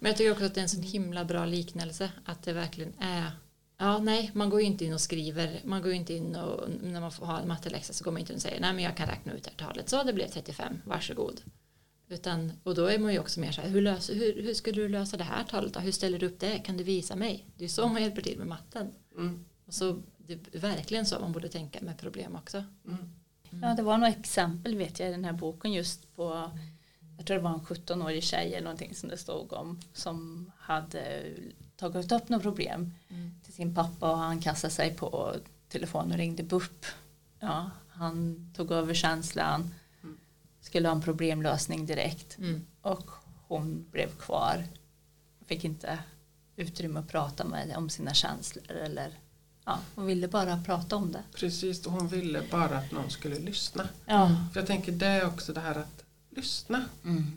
Men 0.00 0.10
jag 0.10 0.16
tycker 0.16 0.32
också 0.32 0.44
att 0.44 0.54
det 0.54 0.60
är 0.60 0.62
en 0.62 0.68
sån 0.68 0.82
himla 0.82 1.24
bra 1.24 1.46
liknelse 1.46 2.12
att 2.24 2.42
det 2.42 2.52
verkligen 2.52 2.92
är 2.98 3.30
Ja, 3.76 3.98
nej, 3.98 4.30
man 4.34 4.50
går 4.50 4.60
ju 4.60 4.66
inte 4.66 4.84
in 4.84 4.92
och 4.92 5.00
skriver, 5.00 5.60
man 5.64 5.82
går 5.82 5.90
ju 5.90 5.96
inte 5.96 6.14
in 6.14 6.36
och 6.36 6.68
när 6.82 7.00
man 7.00 7.12
får 7.12 7.26
ha 7.26 7.40
en 7.40 7.48
matteläxa 7.48 7.92
så 7.92 8.04
går 8.04 8.12
man 8.12 8.20
inte 8.20 8.32
in 8.32 8.36
och 8.36 8.42
säger 8.42 8.60
nej 8.60 8.72
men 8.72 8.84
jag 8.84 8.96
kan 8.96 9.06
räkna 9.06 9.32
ut 9.32 9.44
det 9.44 9.50
här 9.50 9.66
talet, 9.66 9.88
så 9.88 10.02
det 10.02 10.12
blev 10.12 10.28
35, 10.28 10.82
varsågod. 10.84 11.40
Utan, 12.08 12.52
och 12.62 12.74
då 12.74 12.86
är 12.86 12.98
man 12.98 13.12
ju 13.12 13.18
också 13.18 13.40
mer 13.40 13.52
så 13.52 13.60
här, 13.60 13.68
hur, 13.68 13.82
löser, 13.82 14.14
hur, 14.14 14.42
hur 14.42 14.54
skulle 14.54 14.82
du 14.82 14.88
lösa 14.88 15.16
det 15.16 15.24
här 15.24 15.44
talet 15.44 15.74
då? 15.74 15.80
Hur 15.80 15.92
ställer 15.92 16.18
du 16.18 16.26
upp 16.26 16.40
det? 16.40 16.58
Kan 16.58 16.76
du 16.76 16.84
visa 16.84 17.16
mig? 17.16 17.46
Det 17.56 17.64
är 17.64 17.68
så 17.68 17.88
man 17.88 18.02
hjälper 18.02 18.22
till 18.22 18.38
med 18.38 18.46
matten. 18.46 18.90
Mm. 19.16 19.44
Och 19.66 19.74
så, 19.74 20.02
det 20.18 20.32
är 20.32 20.58
verkligen 20.58 21.06
så 21.06 21.20
man 21.20 21.32
borde 21.32 21.48
tänka 21.48 21.80
med 21.82 21.98
problem 21.98 22.36
också. 22.36 22.64
Mm. 22.86 23.10
ja 23.62 23.74
det 23.74 23.82
var 23.82 23.98
några 23.98 24.12
exempel 24.12 24.76
vet 24.76 25.00
jag 25.00 25.08
i 25.08 25.12
den 25.12 25.24
här 25.24 25.32
boken 25.32 25.72
just 25.72 26.16
på 26.16 26.50
jag 27.16 27.26
tror 27.26 27.36
det 27.36 27.42
var 27.42 27.54
en 27.54 27.60
17-årig 27.60 28.22
tjej 28.22 28.54
eller 28.54 28.64
någonting 28.64 28.94
som 28.94 29.08
det 29.08 29.16
stod 29.16 29.52
om 29.52 29.80
som 29.92 30.50
hade 30.58 31.32
tagit 31.76 32.12
upp 32.12 32.28
något 32.28 32.42
problem 32.42 32.92
Mm. 33.10 33.34
till 33.44 33.52
sin 33.52 33.74
pappa 33.74 34.10
och 34.10 34.18
han 34.18 34.40
kastade 34.40 34.72
sig 34.74 34.94
på 34.96 35.36
telefon 35.68 36.10
och 36.12 36.16
ringde 36.18 36.42
BUP. 36.42 36.86
Ja, 37.40 37.70
han 37.88 38.50
tog 38.56 38.70
över 38.70 38.94
känslan, 38.94 39.74
Mm. 40.02 40.16
skulle 40.60 40.88
ha 40.88 40.94
en 40.94 41.02
problemlösning 41.02 41.86
direkt 41.86 42.38
Mm. 42.38 42.66
och 42.82 43.10
hon 43.48 43.86
blev 43.90 44.08
kvar. 44.16 44.64
Fick 45.46 45.64
inte 45.64 45.98
utrymme 46.56 47.00
att 47.00 47.08
prata 47.08 47.44
med 47.44 47.76
om 47.76 47.90
sina 47.90 48.14
känslor 48.14 48.70
eller 48.70 49.18
ja, 49.64 49.78
hon 49.94 50.06
ville 50.06 50.28
bara 50.28 50.62
prata 50.62 50.96
om 50.96 51.12
det. 51.12 51.22
Precis, 51.34 51.86
och 51.86 51.92
hon 51.92 52.08
ville 52.08 52.42
bara 52.50 52.78
att 52.78 52.92
någon 52.92 53.10
skulle 53.10 53.38
lyssna. 53.38 53.88
Ja. 54.06 54.36
För 54.52 54.60
jag 54.60 54.66
tänker 54.66 54.92
det 54.92 55.06
är 55.06 55.26
också 55.26 55.52
det 55.52 55.60
här 55.60 55.74
att 55.74 56.04
lyssna. 56.30 56.84
Mm. 57.04 57.32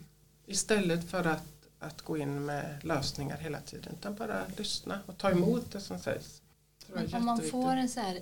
Istället 0.46 1.10
för 1.10 1.24
att, 1.24 1.57
att 1.78 2.02
gå 2.02 2.16
in 2.16 2.44
med 2.44 2.84
lösningar 2.84 3.36
hela 3.36 3.60
tiden. 3.60 3.92
Utan 3.98 4.14
bara 4.14 4.42
lyssna 4.56 5.00
och 5.06 5.18
ta 5.18 5.30
emot 5.30 5.72
det 5.72 5.80
som 5.80 5.98
sägs. 5.98 6.42
Det 6.86 7.14
om 7.14 7.24
man 7.24 7.42
får 7.42 7.76
en 7.76 7.88
så 7.88 8.00
här, 8.00 8.20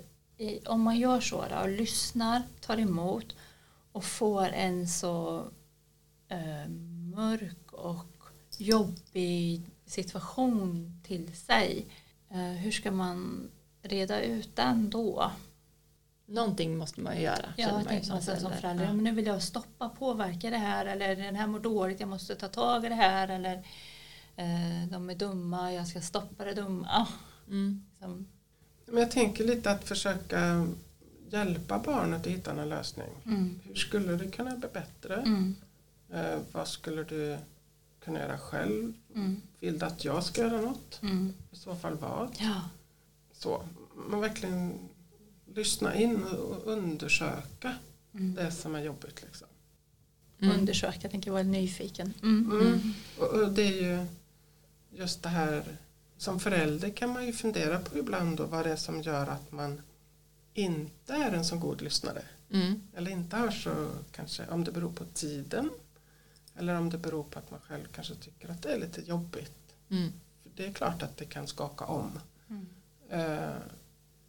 om 0.67 0.81
man 0.81 0.99
gör 0.99 1.21
så 1.21 1.45
då, 1.51 1.57
och 1.57 1.69
lyssnar, 1.69 2.43
tar 2.61 2.79
emot 2.79 3.37
och 3.93 4.05
får 4.05 4.47
en 4.47 4.89
så 4.89 5.45
eh, 6.29 6.69
mörk 7.15 7.73
och 7.73 8.17
jobbig 8.59 9.63
situation 9.87 11.01
till 11.05 11.37
sig. 11.37 11.87
Eh, 12.31 12.39
hur 12.39 12.71
ska 12.71 12.91
man 12.91 13.51
reda 13.83 14.21
ut 14.21 14.57
den 14.57 14.91
då? 14.91 15.31
Någonting 16.27 16.77
måste 16.77 17.01
man 17.01 17.17
ju 17.17 17.23
göra. 17.23 17.55
Ja, 17.57 17.73
man 17.85 17.95
ju 17.97 18.03
som 18.03 18.21
förälder. 18.53 18.85
Ja. 18.85 18.93
men 18.93 19.05
nu 19.05 19.11
vill 19.13 19.27
jag 19.27 19.43
stoppa, 19.43 19.89
påverka 19.89 20.51
det 20.51 20.57
här 20.57 20.87
eller 20.87 21.17
den 21.17 21.37
här 21.37 21.47
mår 21.47 21.59
dåligt, 21.59 22.01
jag 22.01 22.09
måste 22.09 22.35
ta 22.35 22.49
tag 22.49 22.85
i 22.85 22.89
det 22.89 22.95
här 22.95 23.29
eller 23.29 23.55
eh, 24.37 24.89
de 24.91 25.11
är 25.11 25.15
dumma, 25.15 25.73
jag 25.73 25.87
ska 25.89 26.01
stoppa 26.01 26.45
det 26.45 26.55
dumma. 26.55 27.07
Mm. 27.49 27.85
Liksom, 27.91 28.27
Men 28.87 28.97
jag 29.03 29.11
tänker 29.11 29.45
lite 29.45 29.71
att 29.71 29.85
försöka 29.89 30.67
hjälpa 31.31 31.79
barnet 31.79 32.21
att 32.21 32.27
hitta 32.33 32.51
en 32.63 32.69
lösning. 32.69 33.11
mm, 33.25 33.61
Hur 33.65 33.75
skulle 33.75 34.13
det 34.17 34.31
kunna 34.31 34.57
bli 34.57 34.69
bättre? 34.73 35.15
mm, 35.17 35.55
Eh, 36.13 36.39
vad 36.53 36.69
skulle 36.69 37.05
du 37.05 37.39
kunna 38.05 38.19
göra 38.19 38.39
själv? 38.39 38.93
mm, 39.15 39.43
Vill 39.61 39.79
du 39.79 39.87
att 39.87 40.05
jag 40.05 40.25
ska 40.25 40.41
göra 40.43 40.61
något? 40.61 40.99
mm. 41.03 41.33
I 41.53 41.57
så 41.57 41.75
fall 41.77 41.97
vad? 41.97 42.29
Ja. 42.39 42.61
Så, 43.33 43.63
man 44.11 44.21
verkligen 44.21 44.79
lyssna 45.57 45.95
in 45.95 46.23
och 46.25 46.67
undersöka 46.67 47.75
Mm. 48.19 48.35
det 48.35 48.51
som 48.51 48.75
är 48.75 48.83
jobbigt. 48.83 49.23
Liksom. 49.23 49.49
Mm. 50.41 50.59
Undersöka, 50.59 50.99
jag 51.03 51.11
tänker 51.11 51.31
vara 51.31 51.43
nyfiken. 51.43 52.15
Mm. 52.23 52.61
Mm. 52.61 52.93
Och, 53.19 53.27
och 53.27 53.53
det 53.53 53.63
är 53.63 53.83
ju 53.83 54.07
just 54.91 55.23
det 55.23 55.29
här 55.29 55.65
som 56.17 56.41
förälder 56.41 56.91
kan 56.91 57.11
man 57.11 57.27
ju 57.27 57.33
fundera 57.33 57.79
på 57.79 57.99
ibland 57.99 58.37
då, 58.37 58.45
vad 58.47 58.67
det 58.67 58.73
är 58.73 58.77
som 58.77 59.03
gör 59.03 59.27
att 59.27 59.53
man 59.53 59.83
inte 60.55 61.13
är 61.13 61.33
en 61.33 61.45
så 61.45 61.57
god 61.57 61.83
lyssnare. 61.83 62.23
Mm. 62.51 62.83
Eller 62.95 63.11
inte 63.11 63.37
har 63.37 63.51
så 63.51 63.91
kanske, 64.13 64.47
om 64.47 64.65
det 64.65 64.73
beror 64.73 64.93
på 64.93 65.05
tiden 65.05 65.71
eller 66.57 66.75
om 66.75 66.91
det 66.91 66.99
beror 66.99 67.25
på 67.25 67.39
att 67.39 67.51
man 67.51 67.61
själv 67.61 67.85
kanske 67.93 68.15
tycker 68.15 68.49
att 68.49 68.63
det 68.63 68.73
är 68.73 68.79
lite 68.81 69.01
jobbigt. 69.01 69.75
Mm. 69.91 70.13
För 70.43 70.51
det 70.55 70.67
är 70.67 70.73
klart 70.73 71.03
att 71.03 71.17
det 71.17 71.25
kan 71.25 71.47
skaka 71.47 71.85
om. 71.85 72.19
Mm. 72.49 72.67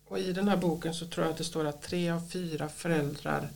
Och 0.07 0.19
i 0.19 0.33
den 0.33 0.47
här 0.47 0.57
boken 0.57 0.93
så 0.93 1.05
tror 1.05 1.25
jag 1.25 1.31
att 1.31 1.37
det 1.37 1.43
står 1.43 1.65
att 1.65 1.81
tre 1.81 2.09
av 2.09 2.27
fyra 2.29 2.69
föräldrar 2.69 3.49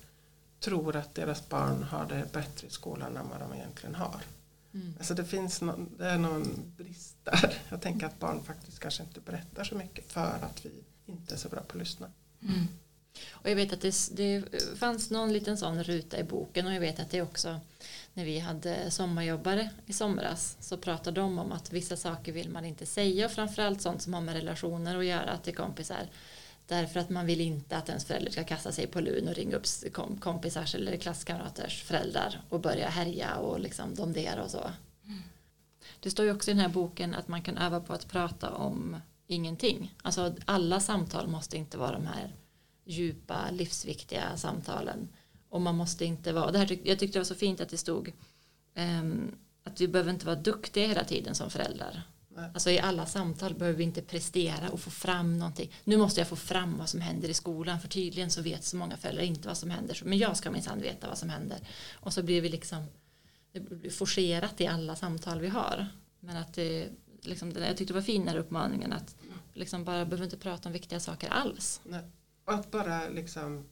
tror 0.59 0.95
att 0.95 1.15
deras 1.15 1.49
barn 1.49 1.83
har 1.83 2.05
det 2.05 2.33
bättre 2.33 2.67
i 2.67 2.69
skolan 2.69 3.17
än 3.17 3.29
vad 3.29 3.39
de 3.39 3.53
egentligen 3.53 3.95
har. 3.95 4.21
Mm. 4.73 4.93
Alltså 4.97 5.13
det 5.13 5.25
finns 5.25 5.61
någon, 5.61 5.89
det 5.97 6.05
är 6.05 6.17
någon 6.17 6.73
brist 6.77 7.15
där. 7.23 7.61
Jag 7.69 7.81
tänker 7.81 8.05
att 8.05 8.19
barn 8.19 8.43
faktiskt 8.43 8.79
kanske 8.79 9.03
inte 9.03 9.19
berättar 9.19 9.63
så 9.63 9.75
mycket 9.75 10.11
för 10.11 10.39
att 10.41 10.65
vi 10.65 10.71
inte 11.05 11.33
är 11.33 11.37
så 11.37 11.49
bra 11.49 11.61
på 11.61 11.73
att 11.73 11.79
lyssna. 11.79 12.07
Mm. 12.41 12.67
Och 13.31 13.49
jag 13.49 13.55
vet 13.55 13.73
att 13.73 13.81
det, 13.81 13.95
det 14.11 14.43
fanns 14.77 15.11
någon 15.11 15.33
liten 15.33 15.57
sån 15.57 15.83
ruta 15.83 16.19
i 16.19 16.23
boken 16.23 16.67
och 16.67 16.73
jag 16.73 16.79
vet 16.79 16.99
att 16.99 17.09
det 17.09 17.21
också 17.21 17.59
när 18.13 18.25
vi 18.25 18.39
hade 18.39 18.91
sommarjobbare 18.91 19.69
i 19.85 19.93
somras 19.93 20.57
så 20.59 20.77
pratade 20.77 21.21
de 21.21 21.39
om 21.39 21.51
att 21.51 21.73
vissa 21.73 21.97
saker 21.97 22.31
vill 22.31 22.49
man 22.49 22.65
inte 22.65 22.85
säga 22.85 23.25
och 23.25 23.31
framförallt 23.31 23.81
sånt 23.81 24.01
som 24.01 24.13
har 24.13 24.21
med 24.21 24.35
relationer 24.35 24.97
att 24.97 25.05
göra 25.05 25.37
till 25.37 25.55
kompisar 25.55 26.07
därför 26.71 26.99
att 26.99 27.09
man 27.09 27.25
vill 27.25 27.41
inte 27.41 27.77
att 27.77 27.89
ens 27.89 28.05
förälder 28.05 28.31
ska 28.31 28.43
kasta 28.43 28.71
sig 28.71 28.87
på 28.87 29.01
lun 29.01 29.27
och 29.27 29.35
ringa 29.35 29.55
upp 29.55 29.65
kompisars 30.19 30.75
eller 30.75 30.97
klasskamraters 30.97 31.83
föräldrar 31.83 32.41
och 32.49 32.59
börja 32.59 32.89
härja 32.89 33.35
och 33.35 33.59
liksom 33.59 33.95
domdera 33.95 34.43
och 34.43 34.51
så. 34.51 34.71
Det 35.99 36.11
står 36.11 36.25
ju 36.25 36.31
också 36.31 36.51
i 36.51 36.53
den 36.53 36.61
här 36.61 36.69
boken 36.69 37.15
att 37.15 37.27
man 37.27 37.41
kan 37.41 37.57
öva 37.57 37.79
på 37.79 37.93
att 37.93 38.07
prata 38.07 38.49
om 38.49 38.97
ingenting. 39.27 39.95
Alltså 40.01 40.35
alla 40.45 40.79
samtal 40.79 41.27
måste 41.27 41.57
inte 41.57 41.77
vara 41.77 41.91
de 41.91 42.07
här 42.07 42.35
djupa, 42.85 43.51
livsviktiga 43.51 44.37
samtalen. 44.37 45.09
Och 45.49 45.61
man 45.61 45.75
måste 45.75 46.05
inte 46.05 46.33
vara, 46.33 46.51
det 46.51 46.57
här 46.57 46.67
tyck, 46.67 46.81
jag 46.83 46.99
tyckte 46.99 47.17
det 47.17 47.19
var 47.19 47.25
så 47.25 47.35
fint 47.35 47.61
att 47.61 47.69
det 47.69 47.77
stod 47.77 48.13
um, 48.75 49.35
att 49.63 49.81
vi 49.81 49.87
behöver 49.87 50.11
inte 50.11 50.25
vara 50.25 50.35
duktiga 50.35 50.87
hela 50.87 51.03
tiden 51.03 51.35
som 51.35 51.49
föräldrar. 51.49 52.03
Nej. 52.35 52.49
Alltså 52.53 52.69
i 52.69 52.79
alla 52.79 53.05
samtal 53.05 53.53
behöver 53.53 53.77
vi 53.77 53.83
inte 53.83 54.01
prestera 54.01 54.69
och 54.69 54.79
få 54.79 54.89
fram 54.89 55.37
någonting. 55.39 55.71
Nu 55.83 55.97
måste 55.97 56.19
jag 56.21 56.27
få 56.27 56.35
fram 56.35 56.77
vad 56.77 56.89
som 56.89 57.01
händer 57.01 57.29
i 57.29 57.33
skolan 57.33 57.79
för 57.79 57.87
tydligen 57.87 58.29
så 58.31 58.41
vet 58.41 58.63
så 58.63 58.75
många 58.77 58.97
föräldrar 58.97 59.23
inte 59.23 59.47
vad 59.47 59.57
som 59.57 59.69
händer. 59.69 60.01
Men 60.05 60.17
jag 60.17 60.37
ska 60.37 60.51
minsann 60.51 60.81
veta 60.81 61.07
vad 61.07 61.17
som 61.17 61.29
händer. 61.29 61.57
Och 61.93 62.13
så 62.13 62.23
blir 62.23 62.41
vi 62.41 62.49
liksom 62.49 62.85
det 63.53 63.59
blir 63.59 63.89
forcerat 63.91 64.61
i 64.61 64.67
alla 64.67 64.95
samtal 64.95 65.39
vi 65.39 65.47
har. 65.47 65.87
Men 66.19 66.37
att 66.37 66.53
det, 66.53 66.87
liksom, 67.21 67.53
det- 67.53 67.67
jag 67.67 67.77
tyckte 67.77 67.93
det 67.93 67.99
var 67.99 68.05
fin 68.05 68.21
den 68.21 68.27
här 68.33 68.37
uppmaningen 68.41 68.93
att 68.93 69.15
liksom 69.53 69.83
bara 69.83 70.05
behöver 70.05 70.23
inte 70.23 70.37
prata 70.37 70.69
om 70.69 70.73
viktiga 70.73 70.99
saker 70.99 71.29
alls. 71.29 71.81
Nej. 71.83 72.01
Och 72.45 72.53
att 72.53 72.71
bara 72.71 73.09
liksom 73.09 73.65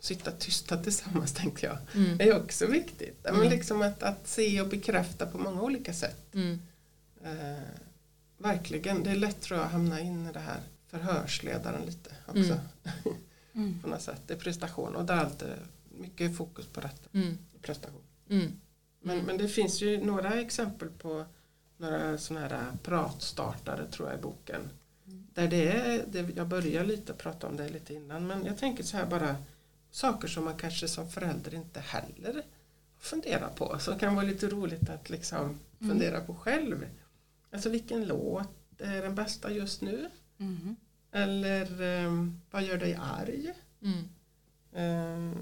sitta 0.00 0.30
tysta 0.30 0.76
tillsammans 0.82 1.32
tänkte 1.34 1.66
jag. 1.66 1.78
Mm. 1.94 2.20
Är 2.20 2.42
också 2.42 2.66
viktigt. 2.66 3.20
Men 3.24 3.34
Mm. 3.34 3.50
liksom 3.50 3.82
att, 3.82 4.02
att 4.02 4.28
se 4.28 4.60
och 4.60 4.68
bekräfta 4.68 5.26
på 5.26 5.38
många 5.38 5.62
olika 5.62 5.92
sätt. 5.92 6.34
Mm. 6.34 6.62
Eh, 7.24 7.62
verkligen, 8.38 9.02
det 9.02 9.10
är 9.10 9.16
lätt 9.16 9.40
tror 9.40 9.58
jag 9.58 9.66
att 9.66 9.72
hamna 9.72 10.00
in 10.00 10.26
i 10.26 10.32
det 10.32 10.38
här 10.38 10.60
förhörsledaren 10.86 11.82
lite 11.86 12.10
också. 12.26 12.38
Mm. 12.38 13.16
Mm. 13.54 13.78
på 13.82 13.88
något 13.88 14.02
sätt. 14.02 14.22
Det 14.26 14.34
är 14.34 14.38
prestation 14.38 14.96
och 14.96 15.04
där 15.04 15.14
är 15.14 15.20
alltid 15.20 15.48
mycket 16.00 16.36
fokus 16.36 16.66
på 16.66 16.80
detta. 16.80 17.08
Mm. 17.12 17.38
Prestation. 17.62 18.02
Mm. 18.28 18.52
Men, 19.00 19.14
Mm. 19.14 19.26
men 19.26 19.38
det 19.38 19.48
finns 19.48 19.82
ju 19.82 20.04
några 20.04 20.40
exempel 20.40 20.88
på 20.88 21.24
några 21.76 22.18
sådana 22.18 22.48
här 22.48 22.72
pratstartare 22.82 23.86
tror 23.86 24.08
jag 24.08 24.18
i 24.18 24.22
boken. 24.22 24.70
Där 25.34 25.48
det 25.48 25.68
är, 25.68 26.04
det, 26.06 26.36
jag 26.36 26.48
börjar 26.48 26.84
lite 26.84 27.12
prata 27.12 27.46
om 27.46 27.56
det 27.56 27.68
lite 27.68 27.94
innan 27.94 28.26
men 28.26 28.44
jag 28.44 28.58
tänker 28.58 28.84
så 28.84 28.96
här 28.96 29.06
bara 29.06 29.36
saker 29.90 30.28
som 30.28 30.44
man 30.44 30.56
kanske 30.56 30.88
som 30.88 31.10
förälder 31.10 31.54
inte 31.54 31.80
heller 31.80 32.42
funderar 32.98 33.48
på. 33.48 33.78
Som 33.78 33.98
kan 33.98 34.14
vara 34.14 34.26
lite 34.26 34.48
roligt 34.48 34.90
att 34.90 35.10
liksom 35.10 35.58
fundera 35.78 36.20
på 36.20 36.34
själv. 36.34 36.86
Alltså 37.54 37.68
vilken 37.68 38.06
låt 38.06 38.80
är 38.80 39.02
den 39.02 39.14
bästa 39.14 39.52
just 39.52 39.80
nu? 39.80 40.10
Mm. 40.38 40.76
Eller 41.12 41.82
ehm, 41.82 42.40
vad 42.50 42.62
gör 42.62 42.78
dig 42.78 42.98
arg? 43.00 43.52
Mm. 43.82 44.08
Ehm, 44.72 45.38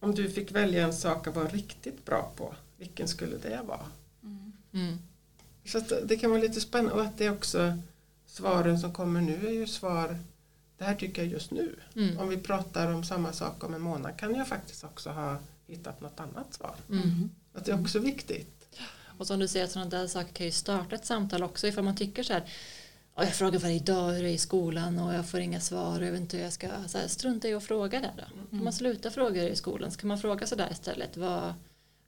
om 0.00 0.14
du 0.14 0.30
fick 0.30 0.52
välja 0.52 0.84
en 0.84 0.92
sak 0.92 1.26
att 1.26 1.34
vara 1.34 1.48
riktigt 1.48 2.04
bra 2.04 2.32
på, 2.36 2.54
vilken 2.76 3.08
skulle 3.08 3.36
det 3.36 3.62
vara? 3.66 3.86
Mm. 4.22 4.52
Mm. 4.72 4.98
Så 5.64 5.80
det 6.04 6.16
kan 6.16 6.30
vara 6.30 6.42
lite 6.42 6.60
spännande 6.60 6.92
och 6.92 7.02
att 7.02 7.18
det 7.18 7.26
är 7.26 7.32
också 7.32 7.78
svaren 8.26 8.78
som 8.78 8.92
kommer 8.92 9.20
nu 9.20 9.46
är 9.46 9.52
ju 9.52 9.66
svar 9.66 10.18
det 10.78 10.84
här 10.84 10.94
tycker 10.94 11.22
jag 11.22 11.32
just 11.32 11.50
nu. 11.50 11.76
Mm. 11.94 12.18
Om 12.18 12.28
vi 12.28 12.36
pratar 12.36 12.92
om 12.92 13.04
samma 13.04 13.32
sak 13.32 13.64
om 13.64 13.74
en 13.74 13.80
månad 13.80 14.16
kan 14.16 14.34
jag 14.34 14.48
faktiskt 14.48 14.84
också 14.84 15.10
ha 15.10 15.38
hittat 15.66 16.00
något 16.00 16.20
annat 16.20 16.54
svar. 16.54 16.74
Mm. 16.90 17.30
Att 17.52 17.64
det 17.64 17.72
är 17.72 17.80
också 17.80 17.98
viktigt. 17.98 18.56
Och 19.18 19.26
som 19.26 19.38
du 19.38 19.48
säger, 19.48 19.66
sådana 19.66 19.90
där 19.90 20.06
saker 20.06 20.32
kan 20.32 20.46
ju 20.46 20.52
starta 20.52 20.94
ett 20.94 21.06
samtal 21.06 21.42
också 21.42 21.66
ifall 21.66 21.84
man 21.84 21.96
tycker 21.96 22.22
så 22.22 22.32
här 22.32 22.42
"Ja, 23.16 23.24
jag 23.24 23.34
frågar 23.34 23.58
varje 23.58 23.78
dag 23.80 24.12
hur 24.12 24.22
det 24.22 24.28
är 24.28 24.32
i 24.32 24.38
skolan 24.38 24.98
och 24.98 25.14
jag 25.14 25.28
får 25.28 25.40
inga 25.40 25.60
svar 25.60 26.00
och 26.00 26.06
jag 26.06 26.12
vet 26.12 26.20
inte 26.20 26.36
hur 26.36 26.44
jag 26.44 26.52
ska 26.52 26.68
så 26.86 26.98
här, 26.98 27.08
strunta 27.08 27.48
i 27.48 27.54
att 27.54 27.64
fråga 27.64 28.00
det 28.00 28.12
då. 28.16 28.56
Om 28.58 28.64
man 28.64 28.72
slutar 28.72 29.10
fråga 29.10 29.34
hur 29.34 29.42
det 29.42 29.48
är 29.48 29.52
i 29.52 29.56
skolan 29.56 29.90
så 29.90 29.98
kan 29.98 30.08
man 30.08 30.18
fråga 30.18 30.46
sådär 30.46 30.68
istället 30.72 31.16
vad, 31.16 31.54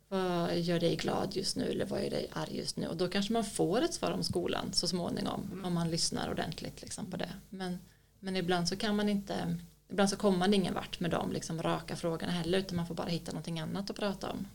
vad 0.09 0.59
gör 0.59 0.81
dig 0.81 0.97
glad 0.97 1.37
just 1.37 1.57
nu 1.57 1.65
eller 1.71 1.85
vad 1.87 2.03
gör 2.03 2.11
dig 2.11 2.31
arg 2.33 2.57
just 2.57 2.77
nu 2.77 2.87
och 2.87 2.97
då 2.97 3.09
kanske 3.09 3.33
man 3.33 3.45
får 3.45 3.83
ett 3.83 3.95
svar 3.95 4.11
om 4.11 4.23
skolan 4.25 4.73
så 4.73 4.89
småningom 4.89 5.63
om 5.65 5.75
man 5.75 5.91
lyssnar 5.91 6.31
ordentligt 6.31 6.83
liksom 6.83 7.11
på 7.11 7.17
det. 7.17 7.33
Men, 7.51 7.79
men 8.21 8.37
ibland 8.37 8.69
så 8.69 8.77
kan 8.77 8.97
man 8.97 9.09
inte 9.09 9.59
ibland 9.91 10.11
så 10.11 10.17
kommer 10.17 10.39
man 10.39 10.55
ingen 10.55 10.75
vart 10.75 11.01
med 11.01 11.11
de 11.11 11.33
liksom 11.33 11.63
raka 11.63 11.97
frågorna 11.97 12.33
heller 12.33 12.59
utan 12.59 12.77
man 12.77 12.87
får 12.87 12.95
bara 12.95 13.07
hitta 13.09 13.33
någonting 13.33 13.61
annat 13.61 13.91
att 13.91 13.97
prata 13.97 14.31
om. 14.31 14.47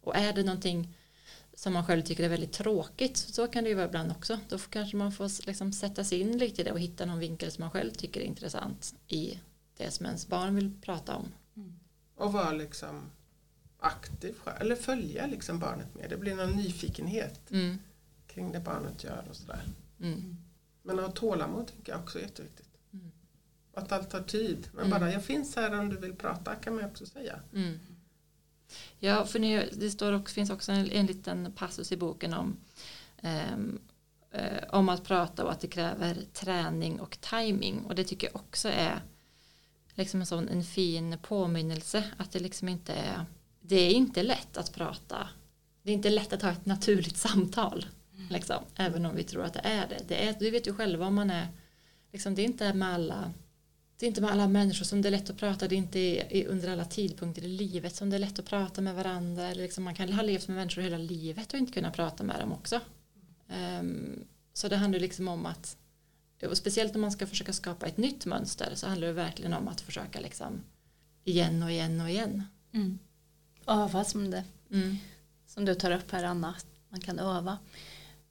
Och 0.00 0.16
är 0.16 0.32
det 0.32 0.42
någonting 0.42 0.96
som 1.56 1.72
man 1.72 1.86
själv 1.86 2.02
tycker 2.02 2.24
är 2.24 2.28
väldigt 2.28 2.52
tråkigt 2.52 3.16
så 3.16 3.46
kan 3.48 3.64
det 3.64 3.70
ju 3.70 3.76
vara 3.76 3.86
ibland 3.86 4.10
också. 4.10 4.38
Då 4.48 4.58
kanske 4.58 4.96
man 4.96 5.12
får 5.12 5.46
liksom 5.46 5.72
sätta 5.72 6.04
sig 6.04 6.20
in 6.20 6.38
lite 6.38 6.60
i 6.60 6.64
det 6.64 6.72
och 6.72 6.80
hitta 6.80 7.04
någon 7.06 7.18
vinkel 7.18 7.50
som 7.52 7.62
man 7.62 7.70
själv 7.70 7.90
tycker 7.90 8.20
är 8.20 8.24
intressant 8.24 8.94
i 9.08 9.40
det 9.76 9.90
som 9.90 10.06
ens 10.06 10.26
barn 10.28 10.54
vill 10.54 10.72
prata 10.82 11.14
om. 11.16 11.28
Och 12.16 12.32
vara 12.32 12.52
liksom 12.52 13.02
aktiv 13.78 14.34
själv, 14.44 14.56
eller 14.60 14.76
följa 14.76 15.26
liksom 15.26 15.58
barnet 15.58 15.94
mer. 15.94 16.08
Det 16.08 16.16
blir 16.16 16.34
någon 16.34 16.50
nyfikenhet 16.50 17.50
Mm. 17.50 17.78
kring 18.26 18.52
det 18.52 18.60
barnet 18.60 19.04
gör 19.04 19.24
och 19.30 19.36
sådär. 19.36 19.62
Mm. 20.00 20.36
Men 20.82 20.98
att 20.98 21.04
ha 21.04 21.12
tålamod 21.12 21.66
tycker 21.66 21.92
jag 21.92 22.00
också 22.00 22.18
är 22.18 22.22
jätteviktigt. 22.22 22.68
Mm. 22.92 23.10
Att 23.74 23.92
allt 23.92 24.10
tar 24.10 24.22
tid. 24.22 24.68
Men 24.72 24.86
Mm. 24.86 25.00
bara 25.00 25.12
jag 25.12 25.24
finns 25.24 25.56
här 25.56 25.78
om 25.78 25.88
du 25.88 25.96
vill 25.96 26.14
prata 26.14 26.54
kan 26.54 26.74
man 26.74 26.84
också 26.84 27.06
säga. 27.06 27.40
Mm. 29.00 29.14
Ja, 29.14 29.24
för 29.24 29.38
ni, 29.38 29.68
det 29.72 29.90
står 29.90 30.12
också, 30.12 30.34
finns 30.34 30.50
också 30.50 30.72
en, 30.72 30.90
en 30.90 31.06
liten 31.06 31.52
passus 31.52 31.92
i 31.92 31.96
boken 31.96 32.34
om 32.34 32.56
ehm, 33.22 33.78
eh, 34.30 34.64
om 34.70 34.88
att 34.88 35.04
prata 35.04 35.44
och 35.44 35.52
att 35.52 35.60
det 35.60 35.66
kräver 35.66 36.16
träning 36.32 37.00
och 37.00 37.18
timing. 37.20 37.84
Och 37.84 37.94
det 37.94 38.04
tycker 38.04 38.26
jag 38.26 38.36
också 38.36 38.68
är 38.68 39.00
liksom 39.94 40.20
en 40.20 40.26
sån 40.26 40.48
en 40.48 40.64
fin 40.64 41.18
påminnelse 41.22 42.04
att 42.16 42.32
det 42.32 42.38
liksom 42.38 42.68
inte 42.68 42.92
är 42.92 43.24
det 43.60 43.76
är 43.76 43.90
inte 43.90 44.22
lätt 44.22 44.56
att 44.56 44.74
prata. 44.74 45.28
Det 45.82 45.90
är 45.90 45.94
inte 45.94 46.10
lätt 46.10 46.32
att 46.32 46.42
ha 46.42 46.50
ett 46.50 46.66
naturligt 46.66 47.16
samtal 47.16 47.86
liksom, 48.30 48.64
även 48.76 49.06
om 49.06 49.16
vi 49.16 49.24
tror 49.24 49.44
att 49.44 49.54
det 49.54 49.60
är 49.60 49.88
det, 49.88 50.04
det 50.08 50.28
är, 50.28 50.36
du 50.38 50.50
vet 50.50 50.66
ju 50.66 50.74
själva 50.74 51.06
om 51.06 51.14
man 51.14 51.30
är 51.30 51.48
liksom, 52.12 52.34
det 52.34 52.42
är 52.42 52.44
inte 52.44 52.74
med 52.74 52.94
alla 52.94 53.32
det 53.98 54.06
är 54.06 54.08
inte 54.08 54.20
med 54.20 54.30
alla 54.30 54.48
människor 54.48 54.84
som 54.84 55.02
det 55.02 55.08
är 55.08 55.10
lätt 55.10 55.30
att 55.30 55.36
prata, 55.36 55.68
det 55.68 55.74
är 55.74 55.76
inte 55.76 55.98
i, 55.98 56.46
under 56.48 56.72
alla 56.72 56.84
tidpunkter 56.84 57.42
i 57.42 57.48
livet 57.48 57.94
som 57.94 58.10
det 58.10 58.16
är 58.16 58.20
lätt 58.20 58.38
att 58.38 58.44
prata 58.46 58.80
med 58.80 58.94
varandra. 58.94 59.46
Eller 59.48 59.62
liksom 59.62 59.84
man 59.84 59.94
kan 59.94 60.12
ha 60.12 60.22
levt 60.22 60.48
med 60.48 60.56
människor 60.56 60.82
hela 60.82 60.98
livet 60.98 61.52
och 61.52 61.58
inte 61.58 61.72
kunna 61.72 61.90
prata 61.90 62.24
med 62.24 62.40
dem 62.40 62.52
också. 62.52 62.80
Ehm, 63.48 64.24
så 64.52 64.68
det 64.68 64.76
handlar 64.76 65.00
liksom 65.00 65.28
om 65.28 65.46
att, 65.46 65.76
och 66.48 66.56
speciellt 66.56 66.94
om 66.94 67.00
man 67.00 67.12
ska 67.12 67.26
försöka 67.26 67.52
skapa 67.52 67.86
ett 67.86 67.96
nytt 67.96 68.26
mönster 68.26 68.72
så 68.74 68.86
handlar 68.86 69.06
det 69.06 69.12
verkligen 69.12 69.52
om 69.52 69.68
att 69.68 69.80
försöka 69.80 70.20
liksom 70.20 70.60
igen 71.24 71.62
och 71.62 71.70
igen 71.70 72.00
och 72.00 72.10
igen. 72.10 72.42
Mm. 72.72 72.98
Öva 73.66 74.04
som 74.04 74.30
det 74.30 74.44
Mm. 74.70 74.96
som 75.46 75.64
du 75.64 75.74
tar 75.74 75.90
upp 75.90 76.10
här 76.10 76.24
Anna, 76.24 76.54
man 76.88 77.00
kan 77.00 77.18
öva. 77.18 77.58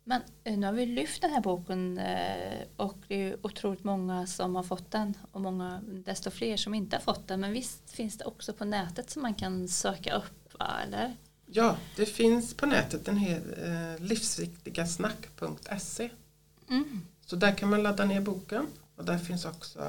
Men 0.04 0.22
eh, 0.44 0.58
nu 0.58 0.66
har 0.66 0.74
vi 0.74 0.86
lyft 0.86 1.22
den 1.22 1.32
här 1.32 1.42
boken 1.42 1.98
eh, 1.98 2.60
och 2.76 2.98
det 3.08 3.16
är 3.16 3.46
otroligt 3.46 3.84
många 3.84 4.28
som 4.28 4.56
har 4.56 4.64
fått 4.64 4.92
den 4.92 5.18
och 5.32 5.42
många, 5.42 5.82
desto 5.88 6.32
fler 6.32 6.58
som 6.58 6.74
inte 6.74 6.96
har 6.96 7.02
fått 7.02 7.28
den. 7.28 7.40
Men 7.40 7.52
visst 7.52 7.92
finns 7.92 8.18
det 8.18 8.26
också 8.26 8.54
på 8.54 8.66
nätet 8.66 9.10
som 9.10 9.22
man 9.22 9.34
kan 9.34 9.68
söka 9.68 10.16
upp, 10.16 10.60
va? 10.60 10.72
eller? 10.84 11.16
Ja, 11.46 11.78
det 11.96 12.06
finns 12.06 12.54
på 12.54 12.66
nätet 12.66 13.06
den 13.06 13.18
här 13.18 13.42
eh, 13.64 14.00
livsviktigasnack.se. 14.04 16.10
Mm. 16.70 17.02
Så 17.26 17.36
där 17.36 17.54
kan 17.54 17.70
man 17.70 17.84
ladda 17.84 18.06
ner 18.06 18.22
boken 18.22 18.68
och 18.96 19.06
där 19.06 19.18
finns 19.18 19.46
också 19.46 19.80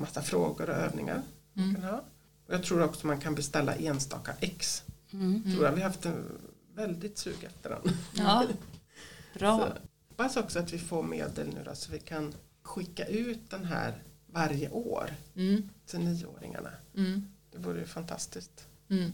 massa 0.00 0.22
frågor 0.22 0.70
och 0.70 0.76
övningar. 0.76 1.22
man 1.52 1.64
Mm. 1.64 1.74
Kan 1.74 1.84
ha. 1.84 2.04
Och 2.46 2.54
jag 2.54 2.62
tror 2.62 2.82
också 2.82 3.06
man 3.06 3.20
kan 3.20 3.34
beställa 3.34 3.74
enstaka 3.74 4.32
ex. 4.40 4.82
Mm. 5.12 5.42
Tror 5.42 5.64
jag. 5.64 5.72
Vi 5.72 5.80
har 5.80 5.88
haft 5.88 6.06
en 6.06 6.24
väldigt 6.74 7.18
sug 7.18 7.44
efter 7.44 7.70
den. 7.70 7.80
Ja, 8.14 8.44
bra. 9.34 9.58
Så, 9.58 9.72
hoppas 10.08 10.36
också 10.36 10.58
att 10.58 10.72
vi 10.72 10.78
får 10.78 11.02
medel 11.02 11.46
nu 11.48 11.62
då, 11.64 11.74
så 11.74 11.92
vi 11.92 11.98
kan 12.00 12.34
skicka 12.62 13.06
ut 13.06 13.50
den 13.50 13.64
här 13.64 14.02
varje 14.26 14.70
år 14.70 15.14
Mm. 15.36 15.68
till 15.86 15.98
nioåringarna. 16.00 16.70
Mm. 16.96 17.28
Det 17.52 17.58
vore 17.58 17.78
ju 17.80 17.86
fantastiskt. 17.86 18.66
Mm. 18.90 19.12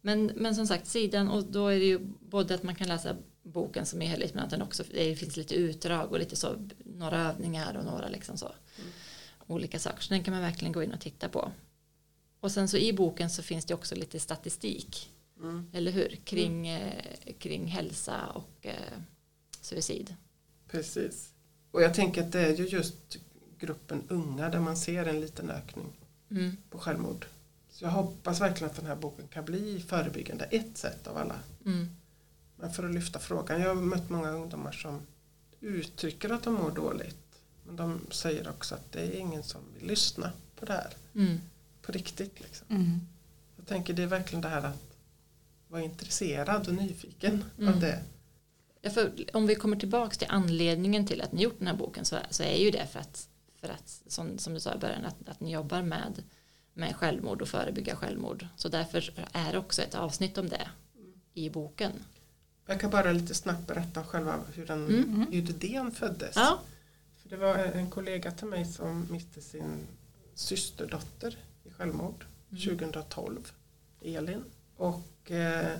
Men, 0.00 0.26
men 0.36 0.54
som 0.54 0.66
sagt 0.66 0.86
sidan 0.86 1.28
och 1.28 1.44
då 1.44 1.66
är 1.66 1.78
det 1.78 1.84
ju 1.84 1.98
både 2.20 2.54
att 2.54 2.62
man 2.62 2.74
kan 2.74 2.88
läsa 2.88 3.16
boken 3.42 3.86
som 3.86 4.02
är 4.02 4.06
helhet 4.06 4.34
men 4.34 4.44
att 4.44 4.50
den 4.50 4.62
också 4.62 4.84
det 4.90 5.16
finns 5.16 5.36
lite 5.36 5.54
utdrag 5.54 6.12
och 6.12 6.18
lite 6.18 6.36
så 6.36 6.68
några 6.84 7.28
övningar 7.28 7.74
och 7.76 7.84
några 7.84 8.08
liksom 8.08 8.36
så 8.36 8.52
olika 9.46 9.78
saker 9.78 10.02
så 10.02 10.14
den 10.14 10.24
kan 10.24 10.34
man 10.34 10.42
verkligen 10.42 10.72
gå 10.72 10.82
in 10.82 10.92
och 10.92 11.00
titta 11.00 11.28
på. 11.28 11.52
Och 12.40 12.52
sen 12.52 12.68
så 12.68 12.76
i 12.76 12.92
boken 12.92 13.30
så 13.30 13.42
finns 13.42 13.64
det 13.64 13.74
också 13.74 13.94
lite 13.94 14.20
statistik 14.20 15.10
Mm. 15.40 15.70
eller 15.72 15.92
hur 15.92 16.16
kring, 16.24 16.68
eh, 16.68 17.04
kring 17.38 17.66
hälsa 17.66 18.26
och 18.26 18.66
eh, 18.66 18.98
suicid. 19.60 20.14
Precis. 20.68 21.30
Och 21.70 21.82
jag 21.82 21.94
tänker 21.94 22.22
att 22.22 22.32
det 22.32 22.40
är 22.40 22.56
ju 22.56 22.66
just 22.66 23.18
gruppen 23.58 24.02
unga 24.08 24.48
där 24.48 24.60
man 24.60 24.76
ser 24.76 25.06
en 25.06 25.20
liten 25.20 25.50
ökning 25.50 25.92
Mm. 26.30 26.56
på 26.70 26.78
självmord. 26.78 27.26
Så 27.70 27.84
jag 27.84 27.90
hoppas 27.90 28.40
verkligen 28.40 28.70
att 28.70 28.76
den 28.76 28.86
här 28.86 28.96
boken 28.96 29.28
kan 29.28 29.44
bli 29.44 29.80
förebyggande, 29.88 30.44
ett 30.44 30.78
sätt 30.78 31.06
av 31.06 31.16
alla. 31.16 31.38
Mm. 31.66 31.88
Men 32.56 32.72
för 32.72 32.84
att 32.84 32.94
lyfta 32.94 33.18
frågan, 33.18 33.60
jag 33.60 33.68
har 33.68 33.74
mött 33.82 34.10
många 34.10 34.30
ungdomar 34.30 34.72
som 34.72 35.00
uttrycker 35.60 36.30
att 36.30 36.42
de 36.42 36.54
mår 36.54 36.70
dåligt. 36.70 37.16
Men 37.66 37.76
de 37.76 38.00
säger 38.10 38.48
också 38.48 38.74
att 38.74 38.92
det 38.92 39.00
är 39.00 39.12
ingen 39.20 39.42
som 39.42 39.60
vill 39.78 39.86
lyssna 39.88 40.32
på 40.56 40.64
det 40.66 40.72
här. 40.72 40.92
Mm. 41.14 41.40
På 41.82 41.92
riktigt 41.92 42.40
liksom. 42.40 42.66
Mm. 42.70 43.00
Jag 43.56 43.66
tänker 43.66 43.94
det 43.94 44.02
är 44.02 44.06
verkligen 44.06 44.42
det 44.42 44.48
här 44.48 44.62
att 44.62 44.96
vara 45.68 45.82
intresserad 45.82 46.68
och 46.68 46.74
nyfiken 46.74 47.44
Mm. 47.58 47.74
av 47.74 47.80
det. 47.80 48.02
Ja, 48.82 48.90
för 48.90 49.12
om 49.36 49.46
vi 49.46 49.54
kommer 49.54 49.76
tillbaka 49.76 50.14
till 50.14 50.26
anledningen 50.30 51.06
till 51.06 51.20
att 51.22 51.32
ni 51.32 51.42
gjort 51.42 51.58
den 51.58 51.66
här 51.66 51.74
boken 51.76 52.04
så, 52.04 52.16
så 52.30 52.42
är 52.42 52.56
ju 52.56 52.70
det 52.70 52.86
för 52.86 53.00
att, 53.00 53.28
för 53.60 53.68
att 53.68 54.02
som, 54.06 54.38
som 54.38 54.54
du 54.54 54.60
sa 54.60 54.74
i 54.74 54.78
början, 54.78 55.04
att, 55.04 55.28
att 55.28 55.40
ni 55.40 55.52
jobbar 55.52 55.82
med, 55.82 56.22
med 56.74 56.96
självmord 56.96 57.42
och 57.42 57.48
förebygga 57.48 57.96
självmord. 57.96 58.46
Så 58.56 58.68
därför 58.68 59.26
är 59.32 59.52
det 59.52 59.58
också 59.58 59.82
ett 59.82 59.94
avsnitt 59.94 60.38
om 60.38 60.48
det 60.48 60.68
i 61.34 61.50
boken. 61.50 61.92
Jag 62.66 62.80
kan 62.80 62.90
bara 62.90 63.12
lite 63.12 63.34
snabbt 63.34 63.66
berätta 63.66 64.04
själva 64.04 64.40
hur 64.54 64.66
den 64.66 64.86
Mm. 64.88 65.26
hur 65.30 65.32
idén 65.50 65.92
föddes. 65.92 66.36
Ja. 66.36 66.58
För 67.22 67.28
det 67.28 67.36
var 67.36 67.54
en 67.58 67.90
kollega 67.90 68.30
till 68.30 68.46
mig 68.46 68.64
som 68.64 69.06
miste 69.10 69.40
sin 69.40 69.86
systerdotter 70.34 71.36
i 71.64 71.70
självmord 71.70 72.24
Mm. 72.52 72.62
2012, 72.78 73.52
Elin. 74.02 74.44
Och 74.76 75.30
eh, 75.30 75.78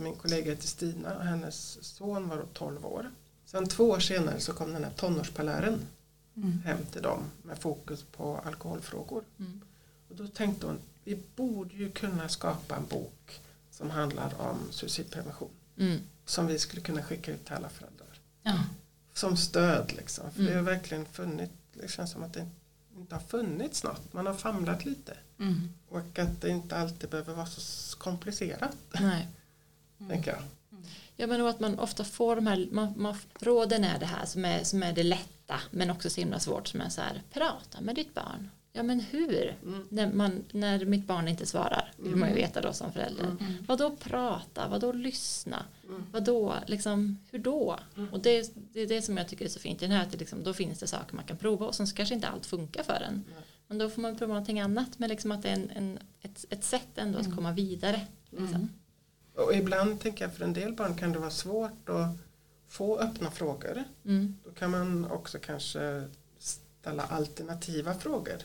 min 0.00 0.14
kollega 0.14 0.50
heter 0.50 0.66
Stina 0.66 1.16
och 1.16 1.24
hennes 1.24 1.84
son 1.84 2.28
var 2.28 2.36
då 2.36 2.42
12 2.52 2.86
år. 2.86 3.10
Sen 3.44 3.66
två 3.68 3.84
år 3.90 4.00
senare 4.00 4.40
så 4.40 4.52
kom 4.52 4.72
den 4.72 4.84
här 4.84 4.92
tonårspalären 4.96 5.80
Mm. 6.36 6.58
hem 6.64 6.78
till 6.92 7.02
dem 7.02 7.22
med 7.42 7.58
fokus 7.58 8.02
på 8.02 8.36
alkoholfrågor. 8.44 9.24
Mm. 9.38 9.60
Och 10.08 10.16
då 10.16 10.26
tänkte 10.28 10.66
hon, 10.66 10.78
vi 11.04 11.22
borde 11.36 11.74
ju 11.74 11.90
kunna 11.90 12.28
skapa 12.28 12.76
en 12.76 12.86
bok 12.86 13.40
som 13.70 13.90
handlar 13.90 14.40
om 14.40 14.56
suicidprevention. 14.70 15.50
Mm. 15.78 16.00
Som 16.24 16.46
vi 16.46 16.58
skulle 16.58 16.82
kunna 16.82 17.02
skicka 17.02 17.32
ut 17.32 17.44
till 17.44 17.54
alla 17.54 17.68
föräldrar 17.68 18.20
Ja. 18.42 18.58
som 19.14 19.36
stöd 19.36 19.92
liksom. 19.96 20.30
För 20.30 20.40
Mm. 20.40 20.52
det 20.52 20.58
har 20.58 20.64
verkligen 20.64 21.06
funnits, 21.06 21.52
det 21.72 21.90
känns 21.90 22.10
som 22.10 22.22
att 22.22 22.32
det 22.32 22.46
inte 22.98 23.14
har 23.14 23.22
funnits 23.22 23.84
något. 23.84 24.12
Man 24.12 24.26
har 24.26 24.34
famlat 24.34 24.84
lite. 24.84 25.16
Mm. 25.38 25.68
Och 25.88 26.18
att 26.18 26.40
det 26.40 26.48
inte 26.48 26.76
alltid 26.76 27.10
behöver 27.10 27.34
vara 27.34 27.46
så 27.46 27.98
komplicerat, 27.98 28.76
Nej. 29.00 29.28
Tänker 30.08 30.30
jag. 30.30 30.40
Ja 31.16 31.26
men 31.26 31.40
och 31.40 31.48
att 31.48 31.60
man 31.60 31.78
ofta 31.78 32.04
får 32.04 32.36
de 32.36 32.46
här, 32.46 32.68
man, 32.72 32.92
man, 32.96 33.16
råden 33.40 33.84
är 33.84 33.98
det 33.98 34.06
här 34.06 34.26
som 34.26 34.44
är, 34.44 34.64
som 34.64 34.82
är 34.82 34.92
det 34.92 35.02
lätta 35.02 35.60
men 35.70 35.90
också 35.90 36.10
så 36.10 36.20
himla 36.20 36.38
svårt 36.40 36.68
som 36.68 36.80
är 36.80 36.88
så 36.88 37.00
här, 37.00 37.22
prata 37.32 37.80
med 37.80 37.94
ditt 37.94 38.14
barn. 38.14 38.50
Ja 38.72 38.82
men 38.82 39.00
hur? 39.00 39.56
Mm. 39.62 39.86
När, 39.90 40.12
man, 40.12 40.44
när 40.52 40.84
mitt 40.84 41.06
barn 41.06 41.28
inte 41.28 41.46
svarar, 41.46 41.92
vill 41.96 42.16
man 42.16 42.28
ju 42.28 42.34
veta 42.34 42.60
då 42.60 42.72
som 42.72 42.92
förälder. 42.92 43.24
Mm. 43.24 43.36
Vad 43.68 43.78
då 43.78 43.96
prata, 43.96 44.68
vad 44.68 44.80
då 44.80 44.92
lyssna, 44.92 45.64
Mm. 45.88 46.06
vad 46.12 46.24
då, 46.24 46.54
liksom, 46.66 47.18
hur 47.30 47.38
då? 47.38 47.78
Mm. 47.96 48.12
Och 48.12 48.20
det, 48.20 48.52
det 48.72 48.80
är 48.80 48.86
det 48.86 49.02
som 49.02 49.16
jag 49.16 49.28
tycker 49.28 49.44
är 49.44 49.48
så 49.48 49.58
fint 49.60 49.82
i 49.82 49.86
den 49.86 49.96
här, 49.96 50.02
att 50.02 50.12
det 50.12 50.18
liksom, 50.18 50.44
då 50.44 50.54
finns 50.54 50.78
det 50.78 50.86
saker 50.86 51.14
man 51.16 51.24
kan 51.24 51.36
prova 51.36 51.66
och 51.66 51.74
sen 51.74 51.86
så 51.86 51.96
kanske 51.96 52.14
inte 52.14 52.28
allt 52.28 52.46
funkar 52.46 52.82
för 52.82 53.02
en. 53.08 53.24
Men 53.66 53.78
då 53.78 53.90
får 53.90 54.02
man 54.02 54.16
prova 54.18 54.34
någonting 54.34 54.60
annat, 54.60 54.98
men 54.98 55.08
liksom 55.08 55.32
att 55.32 55.42
det 55.42 55.48
är 55.48 55.52
en, 55.54 55.70
en, 55.70 55.98
ett, 56.22 56.44
ett 56.50 56.64
sätt 56.64 56.88
ändå 56.98 57.18
att 57.18 57.24
Mm. 57.26 57.36
komma 57.36 57.52
vidare. 57.52 58.00
Liksom. 58.30 58.68
Och 59.34 59.54
ibland 59.54 60.00
tänker 60.00 60.24
jag 60.24 60.34
för 60.34 60.44
en 60.44 60.52
del 60.52 60.72
barn 60.72 60.94
kan 60.94 61.12
det 61.12 61.18
vara 61.18 61.30
svårt 61.30 61.88
att 61.88 62.16
få 62.68 62.98
öppna 62.98 63.30
frågor. 63.30 63.84
Mm. 64.04 64.36
Då 64.44 64.50
kan 64.50 64.70
man 64.70 65.04
också 65.04 65.38
kanske 65.38 66.08
ställa 66.38 67.02
alternativa 67.02 67.94
frågor. 67.94 68.36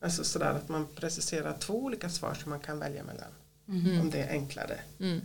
Alltså 0.00 0.24
sådär 0.24 0.50
att 0.50 0.68
man 0.68 0.86
preciserar 0.94 1.58
två 1.58 1.74
olika 1.84 2.10
svar 2.10 2.34
som 2.34 2.50
man 2.50 2.60
kan 2.60 2.78
välja 2.78 3.04
mellan. 3.04 3.30
Mm. 3.68 4.00
Om 4.00 4.10
det 4.10 4.18
är 4.18 4.30
enklare. 4.30 4.80
Mm. 4.98 5.20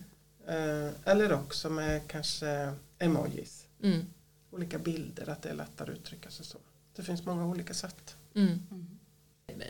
Eh, 0.47 0.93
eller 1.03 1.33
också 1.33 1.69
med 1.69 2.07
kanske 2.07 2.73
emojis. 2.99 3.67
Mm. 3.83 4.05
Olika 4.51 4.79
bilder, 4.79 5.29
att 5.29 5.41
det 5.41 5.49
är 5.49 5.53
lättare 5.53 5.91
att 5.91 5.97
uttrycka 5.97 6.29
sig 6.29 6.45
så. 6.45 6.57
Det 6.95 7.03
finns 7.03 7.25
många 7.25 7.45
olika 7.45 7.73
sätt. 7.73 8.15
Mm. 8.33 8.59
Mm. 8.71 8.99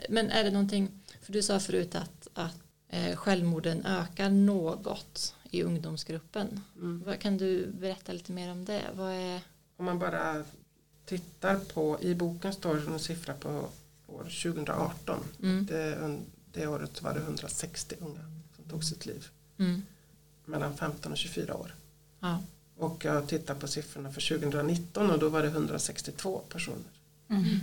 Men 0.08 0.30
är 0.30 0.44
det 0.44 0.50
någonting, 0.50 0.90
för 1.22 1.32
du 1.32 1.42
sa 1.42 1.60
förut 1.60 1.94
att, 1.94 2.28
att 2.34 2.56
eh, 2.90 3.16
självmorden 3.16 3.86
ökar 3.86 4.30
något 4.30 5.34
i 5.50 5.62
ungdomsgruppen. 5.62 6.60
Mm. 6.76 7.02
Vad, 7.06 7.18
kan 7.20 7.36
du 7.38 7.66
berätta 7.66 8.12
lite 8.12 8.32
mer 8.32 8.52
om 8.52 8.64
det? 8.64 8.82
Vad 8.94 9.12
är, 9.12 9.40
Om 9.76 9.84
man 9.84 9.98
bara 9.98 10.44
tittar 11.04 11.56
på, 11.58 11.98
i 12.02 12.14
boken 12.14 12.52
står 12.52 12.74
det 12.74 12.86
en 12.92 12.98
siffra 12.98 13.34
på 13.34 13.68
år 14.06 14.22
2018. 14.42 15.18
mm, 15.42 15.66
Det, 15.66 16.18
det 16.52 16.66
året 16.66 17.02
var 17.02 17.14
det 17.14 17.20
160 17.20 17.94
unga 18.00 18.20
som 18.56 18.64
tog 18.64 18.84
sitt 18.84 19.06
liv. 19.06 19.28
mm, 19.58 19.82
Mellan 20.44 20.76
15 20.76 21.12
och 21.12 21.18
24 21.18 21.54
år. 21.54 21.74
ja, 22.20 22.42
Och 22.76 23.04
jag 23.04 23.28
tittar 23.28 23.54
på 23.54 23.68
siffrorna 23.68 24.12
för 24.12 24.38
2019 24.38 25.10
och 25.10 25.18
då 25.18 25.28
var 25.28 25.42
det 25.42 25.48
162 25.48 26.38
personer. 26.48 26.90
Mm. 27.28 27.60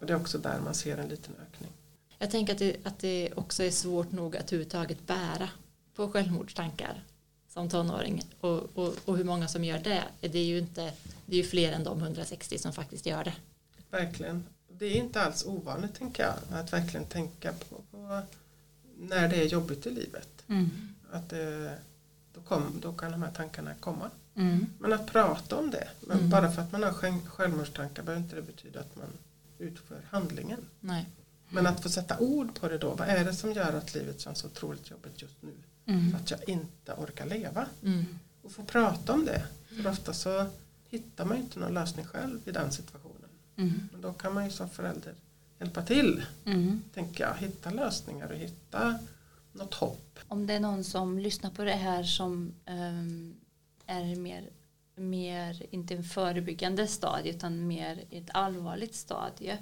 Och 0.00 0.06
det 0.06 0.12
är 0.12 0.16
också 0.16 0.38
där 0.38 0.60
man 0.60 0.74
ser 0.74 0.98
en 0.98 1.08
liten 1.08 1.34
ökning. 1.42 1.70
Jag 2.18 2.30
tänker 2.30 2.52
att 2.52 2.58
det, 2.58 2.76
att 2.86 2.98
det 2.98 3.32
också 3.36 3.62
är 3.62 3.70
svårt 3.70 4.12
nog 4.12 4.36
att 4.36 4.42
överhuvudtaget 4.52 5.06
bära 5.06 5.48
på 5.94 6.08
självmordstankar 6.08 7.02
som 7.48 7.68
tonåring 7.68 8.22
och, 8.40 8.78
och, 8.78 8.94
och 9.04 9.16
hur 9.16 9.24
många 9.24 9.48
som 9.48 9.64
gör 9.64 9.78
det. 9.78 10.02
Det 10.20 10.38
är 10.38 10.44
ju 10.44 10.58
inte, 10.58 10.92
det 11.26 11.36
är 11.36 11.42
ju 11.42 11.48
fler 11.48 11.72
än 11.72 11.84
de 11.84 11.98
160 12.02 12.58
som 12.58 12.72
faktiskt 12.72 13.06
gör 13.06 13.24
det. 13.24 13.34
Verkligen. 13.90 14.44
Det 14.68 14.86
är 14.86 14.96
inte 14.96 15.22
alls 15.22 15.44
ovanligt 15.46 15.94
tänker 15.94 16.22
jag. 16.22 16.58
Att 16.60 16.72
verkligen 16.72 17.06
tänka 17.06 17.52
på, 17.52 17.76
på 17.90 18.20
när 18.98 19.28
det 19.28 19.36
är 19.36 19.44
jobbigt 19.46 19.86
i 19.86 19.90
livet. 19.90 20.28
Mm. 20.48 20.70
Att 21.12 21.28
det, 21.30 21.78
då, 22.34 22.40
kom, 22.40 22.78
då 22.82 22.92
kan 22.92 23.12
de 23.12 23.22
här 23.22 23.30
tankarna 23.32 23.74
komma. 23.80 24.10
Mm. 24.34 24.66
Men 24.78 24.92
att 24.92 25.06
prata 25.06 25.56
om 25.56 25.70
det. 25.70 25.88
Men 26.00 26.18
Mm. 26.18 26.30
bara 26.30 26.52
för 26.52 26.62
att 26.62 26.72
man 26.72 26.82
har 26.82 26.92
själv- 26.92 27.26
självmordstankar 27.26 28.02
behöver 28.02 28.22
inte 28.24 28.36
det 28.36 28.42
betyda 28.42 28.80
att 28.80 28.96
man 28.96 29.08
utför 29.58 30.00
handlingen. 30.10 30.60
Nej. 30.80 31.06
Men 31.48 31.66
att 31.66 31.82
få 31.82 31.88
sätta 31.88 32.18
ord 32.18 32.60
på 32.60 32.68
det 32.68 32.78
då. 32.78 32.94
Vad 32.94 33.08
är 33.08 33.24
det 33.24 33.34
som 33.34 33.52
gör 33.52 33.72
att 33.72 33.94
livet 33.94 34.20
känns 34.20 34.38
så 34.38 34.46
otroligt 34.46 34.90
jobbigt 34.90 35.22
just 35.22 35.42
nu? 35.42 35.52
Mm. 35.86 36.14
Att 36.14 36.30
jag 36.30 36.48
inte 36.48 36.92
orkar 36.92 37.26
leva. 37.26 37.66
Mm. 37.82 38.04
Och 38.42 38.52
få 38.52 38.62
prata 38.62 39.12
om 39.12 39.24
det. 39.24 39.42
För 39.68 39.90
ofta 39.90 40.12
så 40.12 40.46
hittar 40.88 41.24
man 41.24 41.36
ju 41.36 41.42
inte 41.42 41.58
någon 41.58 41.74
lösning 41.74 42.06
själv 42.06 42.40
i 42.44 42.50
den 42.50 42.72
situationen. 42.72 43.30
Mm. 43.56 43.88
Men 43.92 44.00
då 44.00 44.12
kan 44.12 44.34
man 44.34 44.44
ju 44.44 44.50
som 44.50 44.70
förälder 44.70 45.14
hjälpa 45.58 45.82
till. 45.82 46.22
Mm. 46.44 46.82
Tänker 46.94 47.24
jag. 47.24 47.34
Hitta 47.34 47.70
lösningar 47.70 48.28
och 48.28 48.36
hitta 48.36 48.98
något 49.52 49.74
hopp. 49.74 50.18
Om 50.28 50.46
det 50.46 50.54
är 50.54 50.60
någon 50.60 50.84
som 50.84 51.18
lyssnar 51.18 51.50
på 51.50 51.64
det 51.64 51.72
här 51.72 52.02
som 52.02 52.54
ehm, 52.64 53.34
är 53.86 54.16
mer, 54.16 54.50
mer, 54.96 55.66
inte 55.70 55.94
en 55.94 56.04
förebyggande 56.04 56.86
stadie 56.86 57.32
utan 57.32 57.66
mer 57.66 58.04
ett 58.10 58.30
allvarligt 58.34 58.94
stadie. 58.94 59.58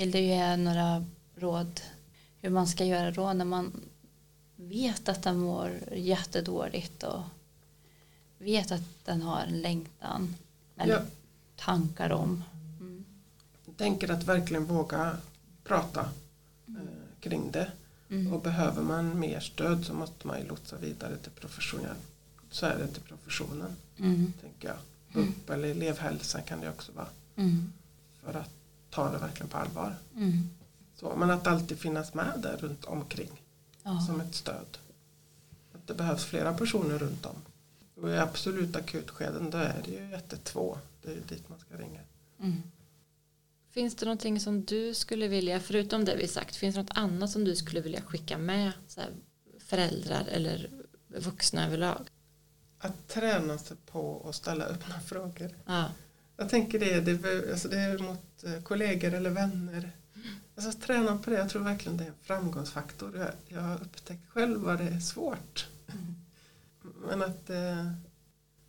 Vill 0.00 0.10
du 0.10 0.18
ge 0.18 0.56
några 0.56 1.04
råd 1.36 1.80
hur 2.40 2.50
man 2.50 2.66
ska 2.66 2.84
göra 2.84 3.10
då 3.10 3.32
när 3.32 3.44
man 3.44 3.72
vet 4.56 5.08
att 5.08 5.24
man 5.24 5.38
mår 5.38 5.70
jättedåligt 5.92 7.02
och 7.02 7.22
vet 8.38 8.72
att 8.72 8.82
den 9.04 9.22
har 9.22 9.40
en 9.40 9.60
längtan 9.60 10.34
eller 10.76 10.94
Ja. 10.94 11.00
tankar 11.56 12.10
om. 12.10 12.44
Mm. 12.80 13.04
Jag 13.66 13.76
tänker 13.76 14.10
att 14.10 14.24
verkligen 14.24 14.64
våga 14.64 15.16
prata 15.64 16.00
eh, 16.68 16.74
kring 17.20 17.50
det. 17.50 17.70
Mm. 18.10 18.32
Och 18.34 18.42
behöver 18.42 18.82
man 18.82 19.18
mer 19.20 19.40
stöd 19.40 19.84
så 19.86 19.94
måste 19.94 20.26
man 20.26 20.38
ju 20.40 20.46
lotsa 20.48 20.76
vidare 20.76 21.16
till 21.16 21.32
professionen. 21.32 21.96
Så 22.50 22.66
är 22.66 22.78
det 22.78 22.86
till 22.88 23.02
professionen, 23.02 23.76
Mm. 23.98 24.32
tänker 24.40 24.68
jag. 24.68 24.76
BUP 25.12 25.50
eller 25.50 25.68
elevhälsa 25.68 26.40
kan 26.40 26.60
det 26.60 26.68
också 26.68 26.92
vara. 26.92 27.08
Mm. 27.36 27.72
För 28.24 28.34
att 28.34 28.50
ta 28.90 29.10
det 29.12 29.18
verkligen 29.18 29.48
på 29.48 29.56
allvar. 29.58 29.96
Mm. 30.16 30.48
Så, 30.96 31.16
men 31.16 31.30
att 31.30 31.46
alltid 31.46 31.78
finnas 31.78 32.14
med 32.14 32.32
där 32.42 32.56
runt 32.56 32.84
omkring 32.84 33.42
Ja. 33.82 34.00
som 34.06 34.20
ett 34.20 34.34
stöd. 34.34 34.78
Att 35.74 35.86
det 35.86 35.94
behövs 35.94 36.24
flera 36.24 36.54
personer 36.54 36.98
runt 36.98 37.26
om. 37.26 37.36
Och 38.02 38.10
i 38.10 38.16
absolut 38.16 38.76
akutskeden 38.76 39.50
då 39.50 39.58
är 39.58 39.82
det 39.84 39.90
ju 39.90 40.12
112. 40.14 40.78
Det 41.02 41.10
är 41.10 41.14
ju 41.14 41.20
dit 41.20 41.48
man 41.48 41.58
ska 41.58 41.76
ringa. 41.76 42.00
Mm. 42.40 42.62
Finns 43.70 43.94
det 43.94 44.06
någonting 44.06 44.40
som 44.40 44.64
du 44.64 44.94
skulle 44.94 45.28
vilja, 45.28 45.60
förutom 45.60 46.04
det 46.04 46.16
vi 46.16 46.28
sagt, 46.28 46.56
finns 46.56 46.74
det 46.74 46.82
något 46.82 46.90
annat 46.98 47.30
som 47.30 47.44
du 47.44 47.56
skulle 47.56 47.80
vilja 47.80 48.02
skicka 48.02 48.38
med 48.38 48.72
så 48.88 49.00
här, 49.00 49.10
föräldrar 49.58 50.24
eller 50.28 50.70
vuxna 51.06 51.66
överlag? 51.66 52.08
Att 52.78 53.08
träna 53.08 53.58
sig 53.58 53.76
på 53.86 54.26
att 54.28 54.34
ställa 54.34 54.64
öppna 54.64 55.00
frågor. 55.00 55.50
Ja, 55.66 55.84
Jag 56.40 56.48
tänker 56.48 56.78
det, 56.78 57.00
det, 57.00 57.10
är- 57.28 57.50
alltså 57.52 57.68
det 57.68 57.78
är 57.80 57.98
mot 57.98 58.44
eh, 58.44 58.62
kollegor 58.62 59.14
eller 59.14 59.30
vänner. 59.30 59.90
Alltså 60.56 60.72
träna 60.80 61.18
på 61.18 61.30
det, 61.30 61.36
jag 61.36 61.50
tror 61.50 61.62
verkligen 61.62 61.96
det 61.98 62.04
är 62.04 62.08
en 62.08 62.14
framgångsfaktor. 62.22 63.16
Jag, 63.18 63.30
jag 63.48 63.60
har 63.60 63.74
upptäckt 63.82 64.28
själv 64.28 64.60
vad 64.60 64.78
det 64.78 64.84
är 64.84 65.00
svårt. 65.00 65.66
Men 67.08 67.22
att 67.22 67.50
eh, 67.50 67.92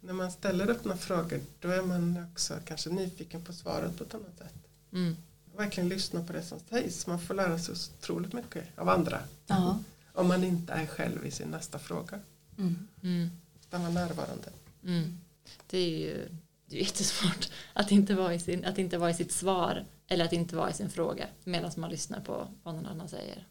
när 0.01 0.13
man 0.13 0.31
ställer 0.31 0.69
öppna 0.69 0.97
frågor 0.97 1.41
då 1.59 1.69
är 1.69 1.81
man 1.81 2.25
också 2.31 2.53
kanske 2.65 2.89
nyfiken 2.89 3.43
på 3.43 3.53
svaret 3.53 3.97
på 3.97 4.03
ett 4.03 4.13
annat 4.13 4.37
sätt. 4.37 4.53
mm. 4.93 5.15
Verkligen 5.57 5.89
lyssna 5.89 6.23
på 6.23 6.33
det 6.33 6.43
som 6.43 6.59
sägs. 6.69 7.07
Man 7.07 7.19
får 7.21 7.33
lära 7.33 7.59
sig 7.59 7.75
så 7.75 7.91
otroligt 7.99 8.33
mycket 8.33 8.63
av 8.79 8.89
andra. 8.89 9.19
Ja. 9.47 9.79
Om 10.13 10.27
man 10.27 10.43
inte 10.43 10.73
är 10.73 10.85
själv 10.85 11.25
i 11.25 11.31
sin 11.31 11.47
nästa 11.51 11.79
fråga. 11.79 12.19
Mm. 12.57 12.87
Mm. 13.03 13.29
Utan 13.61 13.81
vara 13.81 13.91
närvarande. 13.93 14.49
Mm. 14.83 15.17
Det 15.69 15.77
är 15.77 15.89
ju 15.99 16.27
det 16.71 16.77
är 16.77 16.83
jättesvårt 16.83 17.49
att 17.73 17.91
inte, 17.91 18.15
vara 18.15 18.33
i 18.33 18.39
sin, 18.39 18.65
att 18.65 18.77
inte 18.77 18.97
vara 18.97 19.09
i 19.09 19.13
sitt 19.13 19.31
svar 19.31 19.85
eller 20.07 20.25
att 20.25 20.33
inte 20.33 20.55
vara 20.55 20.69
i 20.69 20.73
sin 20.73 20.89
fråga 20.89 21.25
medan 21.43 21.71
man 21.75 21.89
lyssnar 21.89 22.19
på 22.19 22.47
vad 22.63 22.75
någon 22.75 22.85
annan 22.85 23.09
säger. 23.09 23.47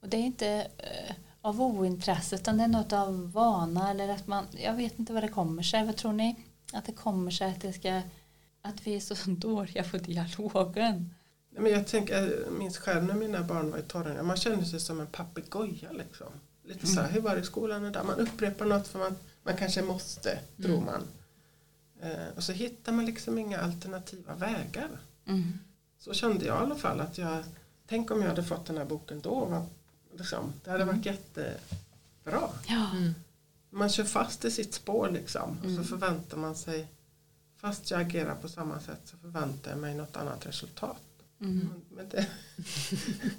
Och 0.00 0.08
det 0.08 0.16
är 0.16 0.20
inte 0.20 0.48
eh, 0.78 1.14
av 1.40 1.62
ointresse 1.62 2.36
utan 2.36 2.56
det 2.56 2.64
är 2.64 2.68
något 2.68 2.92
av 2.92 3.32
vana 3.32 3.90
eller 3.90 4.08
att 4.08 4.26
man, 4.26 4.46
jag 4.52 4.74
vet 4.74 4.98
inte 4.98 5.12
vad 5.12 5.22
det 5.22 5.28
kommer 5.28 5.62
sig. 5.62 5.86
Vad 5.86 5.96
tror 5.96 6.12
ni? 6.12 6.36
Att 6.72 6.84
det 6.84 6.92
kommer 6.92 7.30
sig 7.30 7.50
att 7.50 7.60
det 7.60 7.72
ska, 7.72 8.02
att 8.62 8.86
vi 8.86 8.96
är 8.96 9.00
så 9.00 9.14
dåliga 9.30 9.84
på 9.84 9.96
dialogen. 9.96 11.14
Nej, 11.50 11.62
Men 11.62 11.72
jag, 11.72 11.86
tänker, 11.86 12.42
jag 12.44 12.52
minns 12.52 12.78
själv 12.78 13.04
när 13.04 13.14
mina 13.14 13.42
barn 13.42 13.70
var 13.70 13.78
i 13.78 13.82
tonåren. 13.82 14.26
Man 14.26 14.36
kände 14.36 14.64
sig 14.64 14.80
som 14.80 15.00
en 15.00 15.06
papegoja. 15.06 15.92
Liksom. 15.92 16.26
Lite 16.64 16.86
så 16.86 17.00
här, 17.00 17.10
hur 17.10 17.20
var 17.20 17.34
det 17.34 17.40
i 17.40 17.44
skolan 17.44 17.86
idag? 17.86 18.06
Man 18.06 18.18
upprepar 18.18 18.66
något 18.66 18.88
för 18.88 18.98
man, 18.98 19.16
man 19.42 19.56
kanske 19.56 19.82
måste, 19.82 20.38
tror 20.62 20.80
man. 20.80 21.02
Eh, 22.02 22.28
och 22.36 22.42
så 22.42 22.52
hittar 22.52 22.92
man 22.92 23.06
liksom 23.06 23.38
inga 23.38 23.58
alternativa 23.60 24.34
vägar. 24.34 24.90
Mm. 25.26 25.58
Så 25.98 26.14
kände 26.14 26.44
jag 26.44 26.56
i 26.56 26.64
alla 26.64 26.74
fall. 26.76 27.00
att 27.00 27.18
jag 27.18 27.44
Tänk 27.86 28.10
om 28.10 28.20
jag 28.22 28.28
hade 28.28 28.44
fått 28.44 28.66
den 28.66 28.76
här 28.78 28.84
boken 28.84 29.20
då. 29.20 29.44
Va? 29.44 29.66
Liksom, 30.18 30.52
det 30.64 30.70
hade 30.70 30.84
varit 30.84 31.06
jättebra. 31.06 32.48
Ja. 32.68 32.90
Mm. 32.92 33.14
Man 33.70 33.88
kör 33.88 34.04
fast 34.04 34.44
i 34.44 34.50
sitt 34.50 34.74
spår 34.74 35.10
liksom. 35.10 35.58
Och 35.58 35.64
Mm. 35.70 35.76
så 35.76 35.88
förväntar 35.88 36.36
man 36.36 36.54
sig. 36.54 36.86
Fast 37.56 37.90
jag 37.90 38.00
agerar 38.00 38.34
på 38.34 38.48
samma 38.48 38.80
sätt 38.80 39.00
så 39.04 39.16
förväntar 39.16 39.70
jag 39.70 39.80
mig 39.80 39.94
något 39.94 40.16
annat 40.16 40.46
resultat. 40.46 41.02
Mm. 41.40 41.58
Men, 41.58 41.82
men 41.96 42.08
det 42.08 42.26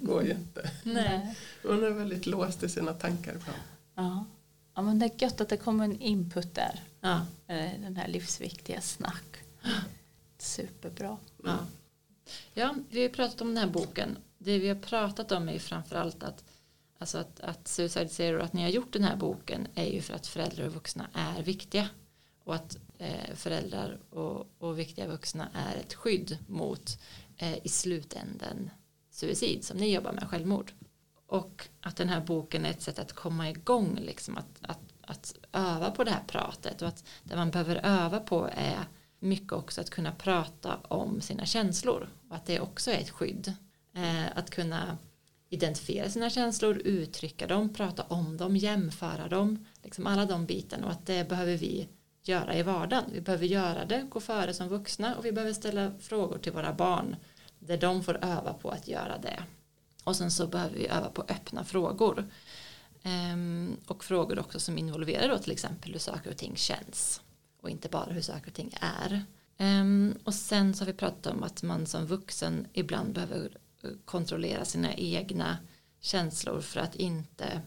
går 0.00 0.22
ju 0.24 0.30
inte. 0.30 0.70
Nej. 0.84 1.36
Hon 1.62 1.84
är 1.84 1.90
väldigt 1.90 2.26
låst 2.26 2.62
i 2.62 2.68
sina 2.68 2.92
tankar 2.92 3.34
ibland. 3.34 3.58
Ja. 3.94 4.24
Ja, 4.74 4.82
men 4.82 4.98
det 4.98 5.06
är 5.06 5.22
gött 5.22 5.40
att 5.40 5.48
det 5.48 5.56
kommer 5.56 5.84
en 5.84 6.00
input 6.00 6.54
där. 6.54 6.82
Ja, 7.00 7.26
Eh, 7.46 7.80
Den 7.80 7.96
här 7.96 8.08
livsviktiga 8.08 8.80
snack. 8.80 9.36
Superbra. 10.38 11.16
ja. 11.44 11.58
ja, 12.54 12.74
vi 12.90 13.02
har 13.02 13.08
pratat 13.08 13.40
om 13.40 13.48
den 13.48 13.56
här 13.56 13.70
boken. 13.70 14.18
Det 14.38 14.58
vi 14.58 14.68
har 14.68 14.74
pratat 14.74 15.32
om 15.32 15.48
är 15.48 15.52
ju 15.52 15.58
framförallt 15.58 16.22
att, 16.22 16.44
alltså 16.98 17.18
att, 17.18 17.40
att 17.40 17.68
Suicide 17.68 18.08
Zero, 18.08 18.42
att 18.42 18.52
ni 18.52 18.62
har 18.62 18.68
gjort 18.68 18.92
den 18.92 19.04
här 19.04 19.16
boken 19.16 19.66
är 19.74 19.86
ju 19.92 20.00
för 20.02 20.14
att 20.14 20.26
föräldrar 20.26 20.66
och 20.66 20.74
vuxna 20.74 21.06
är 21.14 21.42
viktiga. 21.42 21.88
Och 22.44 22.54
att 22.54 22.76
eh, 22.98 23.34
föräldrar 23.34 23.98
och, 24.10 24.46
och 24.58 24.78
viktiga 24.78 25.06
vuxna 25.06 25.48
är 25.54 25.76
ett 25.76 25.94
skydd 25.94 26.38
mot 26.46 26.98
eh, 27.36 27.66
i 27.66 27.68
slutänden 27.68 28.70
suicid 29.10 29.64
som 29.64 29.76
ni 29.76 29.94
jobbar 29.94 30.12
med, 30.12 30.28
självmord. 30.28 30.72
Och 31.34 31.68
att 31.80 31.96
den 31.96 32.08
här 32.08 32.20
boken 32.20 32.66
är 32.66 32.70
ett 32.70 32.82
sätt 32.82 32.98
att 32.98 33.12
komma 33.12 33.50
igång, 33.50 33.98
liksom 34.02 34.38
att, 34.38 34.58
att, 34.60 34.80
att 35.00 35.34
öva 35.52 35.90
på 35.90 36.04
det 36.04 36.10
här 36.10 36.22
pratet 36.26 36.82
och 36.82 36.88
att 36.88 37.04
det 37.24 37.36
man 37.36 37.50
behöver 37.50 37.80
öva 37.82 38.20
på 38.20 38.48
är 38.52 38.78
mycket 39.18 39.52
också 39.52 39.80
att 39.80 39.90
kunna 39.90 40.12
prata 40.12 40.76
om 40.76 41.20
sina 41.20 41.46
känslor 41.46 42.08
och 42.28 42.36
att 42.36 42.46
det 42.46 42.60
också 42.60 42.90
är 42.90 42.98
ett 42.98 43.10
skydd. 43.10 43.52
Eh, 43.94 44.38
att 44.38 44.50
kunna 44.50 44.98
identifiera 45.48 46.10
sina 46.10 46.30
känslor, 46.30 46.78
uttrycka 46.84 47.46
dem, 47.46 47.74
prata 47.74 48.02
om 48.02 48.36
dem, 48.36 48.56
jämföra 48.56 49.28
dem, 49.28 49.66
liksom 49.82 50.06
alla 50.06 50.26
de 50.26 50.46
bitarna 50.46 50.86
och 50.86 50.92
att 50.92 51.06
det 51.06 51.28
behöver 51.28 51.56
vi 51.56 51.88
göra 52.22 52.54
i 52.54 52.62
vardagen. 52.62 53.04
Vi 53.12 53.20
behöver 53.20 53.46
göra 53.46 53.84
det, 53.84 54.06
gå 54.10 54.20
före 54.20 54.54
som 54.54 54.68
vuxna 54.68 55.16
och 55.16 55.24
vi 55.24 55.32
behöver 55.32 55.52
ställa 55.52 55.92
frågor 56.00 56.38
till 56.38 56.52
våra 56.52 56.72
barn 56.72 57.16
där 57.58 57.76
de 57.76 58.04
får 58.04 58.24
öva 58.24 58.52
på 58.52 58.70
att 58.70 58.88
göra 58.88 59.18
det. 59.18 59.44
Och 60.04 60.16
sen 60.16 60.30
så 60.30 60.46
behöver 60.46 60.76
vi 60.76 60.86
öva 60.86 61.08
på 61.08 61.22
öppna 61.22 61.64
frågor. 61.64 62.28
Ehm, 63.02 63.76
och 63.86 64.04
frågor 64.04 64.38
också 64.38 64.60
som 64.60 64.78
involverar 64.78 65.28
då 65.28 65.38
till 65.38 65.52
exempel 65.52 65.92
hur 65.92 65.98
saker 65.98 66.30
och 66.30 66.36
ting 66.36 66.56
känns. 66.56 67.22
Och 67.60 67.70
inte 67.70 67.88
bara 67.88 68.12
hur 68.12 68.20
saker 68.20 68.48
och 68.48 68.54
ting 68.54 68.74
är. 68.80 69.24
Ehm, 69.58 70.18
och 70.24 70.34
sen 70.34 70.74
så 70.74 70.82
har 70.82 70.86
vi 70.86 70.98
pratat 70.98 71.26
om 71.26 71.42
att 71.42 71.62
man 71.62 71.86
som 71.86 72.06
vuxen 72.06 72.66
ibland 72.72 73.14
behöver 73.14 73.56
eh, 73.82 73.90
kontrollera 74.04 74.64
sina 74.64 74.94
egna 74.94 75.58
känslor 76.00 76.60
för 76.60 76.80
att 76.80 76.94
inte 76.94 77.62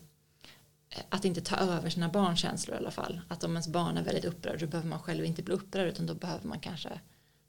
eh, 0.89 1.03
att 1.09 1.25
inte 1.25 1.41
ta 1.41 1.55
över 1.55 1.89
sina 1.89 2.09
barnkänslor 2.09 2.75
i 2.75 2.79
alla 2.79 2.91
fall. 2.91 3.21
Att 3.27 3.43
om 3.43 3.51
ens 3.51 3.67
barn 3.67 3.97
är 3.97 4.03
väldigt 4.03 4.25
upprörd 4.25 4.59
då 4.59 4.67
behöver 4.67 4.89
man 4.89 4.99
själv 4.99 5.25
inte 5.25 5.43
bli 5.43 5.53
upprörd 5.53 5.87
utan 5.87 6.05
då 6.05 6.13
behöver 6.13 6.47
man 6.47 6.59
kanske 6.59 6.99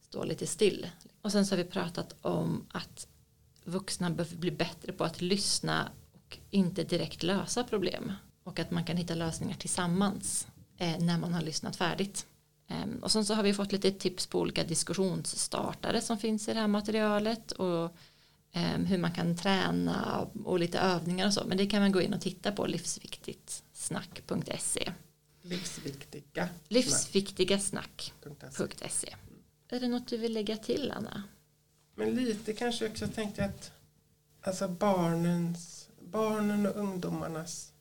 stå 0.00 0.24
lite 0.24 0.46
still. 0.46 0.90
Och 1.22 1.32
sen 1.32 1.46
så 1.46 1.54
har 1.54 1.64
vi 1.64 1.70
pratat 1.70 2.14
om 2.22 2.66
att 2.72 3.08
vuxna 3.68 4.10
behöver 4.10 4.36
bli 4.36 4.50
bättre 4.50 4.92
på 4.92 5.04
att 5.04 5.20
lyssna 5.20 5.90
och 6.12 6.38
inte 6.50 6.84
direkt 6.84 7.22
lösa 7.22 7.64
problem. 7.64 8.12
Och 8.44 8.58
att 8.58 8.70
man 8.70 8.84
kan 8.84 8.96
hitta 8.96 9.14
lösningar 9.14 9.56
tillsammans 9.56 10.46
eh, 10.78 10.98
när 10.98 11.18
man 11.18 11.34
har 11.34 11.42
lyssnat 11.42 11.76
färdigt. 11.76 12.26
Ehm, 12.68 12.98
och 13.02 13.12
sen 13.12 13.24
så 13.24 13.34
har 13.34 13.42
vi 13.42 13.54
fått 13.54 13.72
lite 13.72 13.90
tips 13.90 14.26
på 14.26 14.40
olika 14.40 14.64
diskussionsstartare 14.64 16.00
som 16.00 16.18
finns 16.18 16.48
i 16.48 16.54
det 16.54 16.60
här 16.60 16.68
materialet 16.68 17.52
och 17.52 17.96
ehm, 18.52 18.84
hur 18.84 18.98
man 18.98 19.12
kan 19.12 19.36
träna 19.36 20.28
och 20.44 20.58
lite 20.58 20.78
övningar 20.78 21.26
och 21.26 21.34
så. 21.34 21.44
Men 21.46 21.58
det 21.58 21.66
kan 21.66 21.80
man 21.80 21.92
gå 21.92 22.00
in 22.00 22.14
och 22.14 22.20
titta 22.20 22.52
på 22.52 22.66
livsviktigtsnack.se. 22.66 24.92
Livsviktiga. 25.42 26.48
Livsviktigasnack.se. 26.68 28.50
snack.se. 28.50 29.14
Är 29.68 29.80
det 29.80 29.88
något 29.88 30.08
du 30.08 30.16
vill 30.16 30.32
lägga 30.32 30.56
till 30.56 30.92
Anna? 30.96 31.22
Men 31.98 32.14
lite 32.14 32.52
kanske 32.52 32.88
också 32.88 33.08
tänkte 33.08 33.40
jag 33.40 33.50
att 33.50 33.72
alltså 34.42 34.68
barnens, 34.68 35.88
barnen 36.00 36.66
och 36.66 36.76
ungdomarnas 36.76 37.72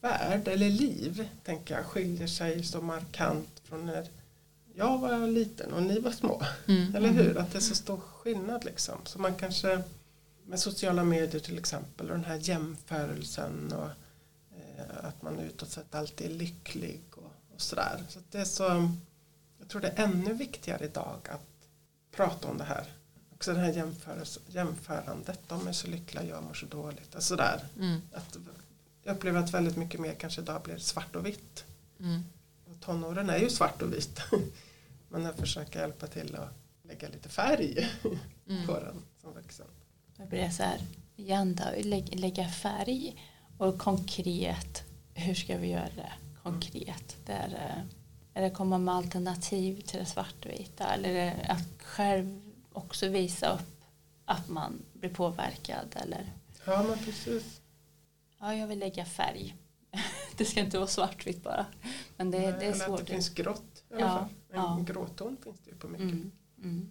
värld 0.00 0.48
eller 0.48 0.70
liv 0.70 1.28
tänker 1.44 1.74
jag 1.74 1.84
skiljer 1.84 2.26
sig 2.26 2.64
så 2.64 2.80
markant 2.80 3.62
från 3.64 3.86
när 3.86 4.08
jag 4.74 4.98
var 4.98 5.26
liten 5.26 5.72
och 5.72 5.82
ni 5.82 6.00
var 6.00 6.10
små. 6.10 6.42
Mm. 6.68 6.94
Eller 6.94 7.08
hur? 7.08 7.38
Att 7.38 7.52
det 7.52 7.58
är 7.58 7.60
så 7.60 7.74
stor 7.74 7.96
skillnad 7.96 8.64
liksom. 8.64 8.98
Så 9.04 9.18
man 9.18 9.34
kanske 9.34 9.82
med 10.44 10.60
sociala 10.60 11.04
medier 11.04 11.40
till 11.40 11.58
exempel 11.58 12.10
och 12.10 12.16
den 12.16 12.24
här 12.24 12.38
jämförelsen 12.42 13.72
och 13.72 13.90
eh, 14.58 15.04
att 15.04 15.22
man 15.22 15.40
utåt 15.40 15.70
sett 15.70 15.94
alltid 15.94 16.26
är 16.26 16.34
lycklig 16.34 17.00
och, 17.10 17.32
och 17.54 17.60
sådär. 17.60 18.04
Så 18.08 18.18
det 18.30 18.38
är 18.38 18.44
så, 18.44 18.88
jag 19.58 19.68
tror 19.68 19.80
det 19.80 19.88
är 19.88 20.04
ännu 20.04 20.34
viktigare 20.34 20.84
idag 20.84 21.18
att 21.28 21.68
prata 22.12 22.48
om 22.48 22.58
det 22.58 22.64
här. 22.64 22.86
Också 23.40 23.54
det 23.54 23.60
här 23.60 23.72
jämförelse, 23.72 24.40
jämförandet. 24.48 25.40
De 25.48 25.68
är 25.68 25.72
så 25.72 25.86
lyckliga, 25.86 26.24
jag 26.24 26.42
mår 26.44 26.54
så 26.54 26.66
dåligt. 26.66 27.14
Alltså 27.14 27.36
där. 27.36 27.60
Mm. 27.78 28.02
Att, 28.12 28.38
jag 29.02 29.16
upplever 29.16 29.40
att 29.40 29.54
väldigt 29.54 29.76
mycket 29.76 30.00
mer 30.00 30.14
kanske 30.14 30.40
idag 30.40 30.62
blir 30.62 30.76
svart 30.76 31.16
och 31.16 31.26
vitt. 31.26 31.64
Mm. 32.00 32.24
Och 32.64 32.80
tonåren 32.80 33.30
är 33.30 33.38
ju 33.38 33.50
svart 33.50 33.82
och 33.82 33.92
vitt. 33.92 34.20
Men 35.08 35.26
att 35.26 35.40
försöka 35.40 35.80
hjälpa 35.80 36.06
till 36.06 36.36
att 36.36 36.48
lägga 36.88 37.08
lite 37.08 37.28
färg 37.28 37.88
Mm. 38.48 38.66
på 38.66 38.72
den 38.72 39.02
som 39.20 39.32
vuxen. 39.32 39.66
Då 40.16 40.26
blir 40.26 40.40
det 40.40 40.50
så 40.50 40.62
här, 40.62 40.80
igen 41.16 41.54
då, 41.54 41.82
lä 41.82 42.02
lägga 42.12 42.48
färg 42.48 43.24
och 43.58 43.78
konkret, 43.78 44.82
hur 45.14 45.34
ska 45.34 45.56
vi 45.56 45.68
göra 45.68 45.88
det 45.96 46.12
konkret? 46.42 47.16
Där, 47.26 47.54
eh, 47.54 47.82
eller 48.34 48.50
komma 48.50 48.78
med 48.78 48.94
alternativ 48.94 49.80
till 49.80 49.98
det 49.98 50.06
svartvita 50.06 50.94
eller 50.94 51.46
att 51.48 51.82
själv 51.82 52.49
också 52.72 53.08
visa 53.08 53.54
upp 53.54 53.84
att 54.24 54.48
man 54.48 54.82
blir 54.92 55.10
påverkad 55.14 55.96
eller 55.96 56.32
Ja 56.64 56.82
men 56.82 56.98
precis. 56.98 57.60
ja, 58.40 58.54
jag 58.54 58.66
vill 58.66 58.78
lägga 58.78 59.04
färg. 59.04 59.56
det 60.36 60.44
ska 60.44 60.60
inte 60.60 60.78
vara 60.78 60.88
svartvitt 60.88 61.42
bara. 61.42 61.66
Men 62.16 62.30
det, 62.30 62.38
det 62.38 62.44
är 62.46 62.62
eller 62.62 62.72
svårt. 62.72 63.00
att 63.00 63.06
det 63.06 63.12
finns 63.12 63.28
grått 63.28 63.82
i 63.90 63.94
alla 63.94 64.00
Ja, 64.02 64.08
fall. 64.18 64.28
En 64.50 64.60
ja. 64.60 64.84
gråton 64.86 65.36
finns 65.44 65.60
det 65.64 65.70
ju 65.70 65.76
på 65.76 65.88
mycket. 65.88 66.04
Mm, 66.04 66.32
mm. 66.62 66.90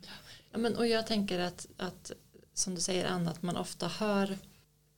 Ja, 0.51 0.57
men, 0.57 0.75
och 0.75 0.87
jag 0.87 1.07
tänker 1.07 1.39
att, 1.39 1.67
att 1.77 2.11
som 2.53 2.75
du 2.75 2.81
säger 2.81 3.05
Anna, 3.05 3.31
att 3.31 3.41
man 3.41 3.57
ofta 3.57 3.87
hör 3.87 4.37